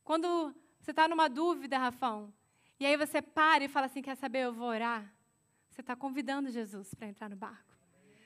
[0.02, 2.34] Quando você está numa dúvida, Rafão,
[2.78, 5.10] e aí você para e fala assim: quer saber, eu vou orar.
[5.70, 7.74] Você está convidando Jesus para entrar no barco.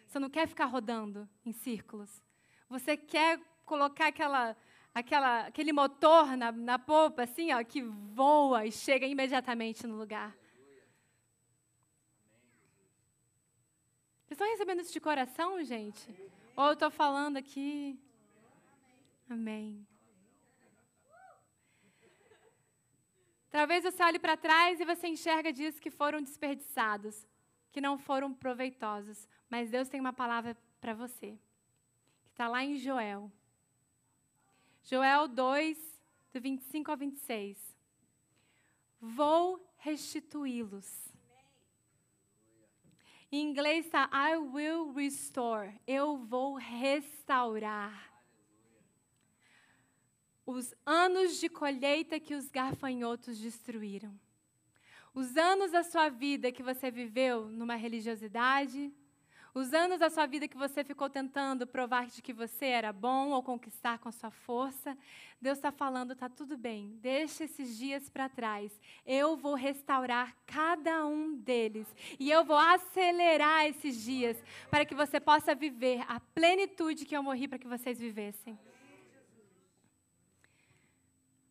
[0.06, 2.22] Você não quer ficar rodando em círculos.
[2.68, 4.56] Você quer colocar aquela,
[4.94, 6.80] aquela, aquele motor na, na
[7.22, 10.34] assim, ó, que voa e chega imediatamente no lugar.
[14.28, 16.06] Vocês estão recebendo isso de coração, gente?
[16.54, 17.98] Ou eu estou falando aqui?
[19.26, 19.86] Amém.
[23.50, 27.26] Talvez você olhe para trás e você enxerga dias que foram desperdiçados,
[27.72, 29.26] que não foram proveitosos.
[29.48, 31.38] Mas Deus tem uma palavra para você,
[32.26, 33.32] que está lá em Joel.
[34.84, 36.02] Joel 2,
[36.34, 37.58] do 25 ao 26.
[39.00, 41.07] Vou restituí-los.
[43.30, 45.78] Em inglês está I will restore.
[45.86, 48.08] Eu vou restaurar
[50.46, 54.18] os anos de colheita que os gafanhotos destruíram.
[55.12, 58.90] Os anos da sua vida que você viveu numa religiosidade,
[59.54, 63.30] os anos da sua vida que você ficou tentando provar de que você era bom
[63.30, 64.96] ou conquistar com a sua força,
[65.40, 68.72] Deus está falando, está tudo bem, deixa esses dias para trás.
[69.06, 71.86] Eu vou restaurar cada um deles
[72.18, 74.36] e eu vou acelerar esses dias
[74.70, 78.58] para que você possa viver a plenitude que eu morri para que vocês vivessem.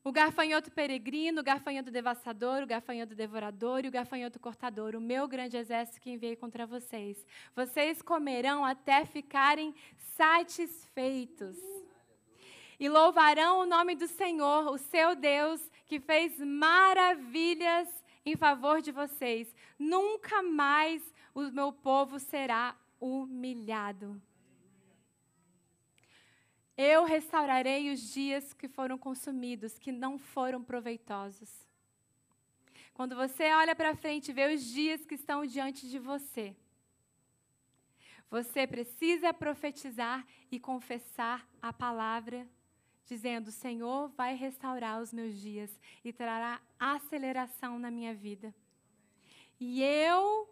[0.07, 5.27] O gafanhoto peregrino, o gafanhoto devastador, o gafanhoto devorador e o gafanhoto cortador, o meu
[5.27, 7.25] grande exército que enviei contra vocês.
[7.53, 9.75] Vocês comerão até ficarem
[10.15, 11.57] satisfeitos.
[12.79, 17.89] E louvarão o nome do Senhor, o seu Deus, que fez maravilhas
[18.25, 19.53] em favor de vocês.
[19.77, 21.03] Nunca mais
[21.35, 24.21] o meu povo será humilhado.
[26.77, 31.65] Eu restaurarei os dias que foram consumidos, que não foram proveitosos.
[32.93, 36.55] Quando você olha para frente e vê os dias que estão diante de você,
[38.29, 42.47] você precisa profetizar e confessar a palavra,
[43.05, 48.53] dizendo: O Senhor vai restaurar os meus dias e trará aceleração na minha vida.
[49.59, 50.47] E eu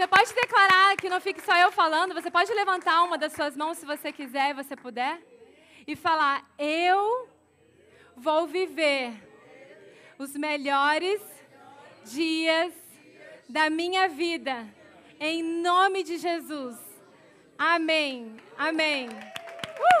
[0.00, 3.54] Você pode declarar que não fique só eu falando, você pode levantar uma das suas
[3.54, 5.20] mãos se você quiser e você puder
[5.86, 7.28] e falar: Eu
[8.16, 9.12] vou viver
[10.18, 11.20] os melhores
[12.02, 12.72] dias
[13.46, 14.66] da minha vida,
[15.20, 16.78] em nome de Jesus.
[17.58, 18.40] Amém.
[18.56, 19.10] Amém.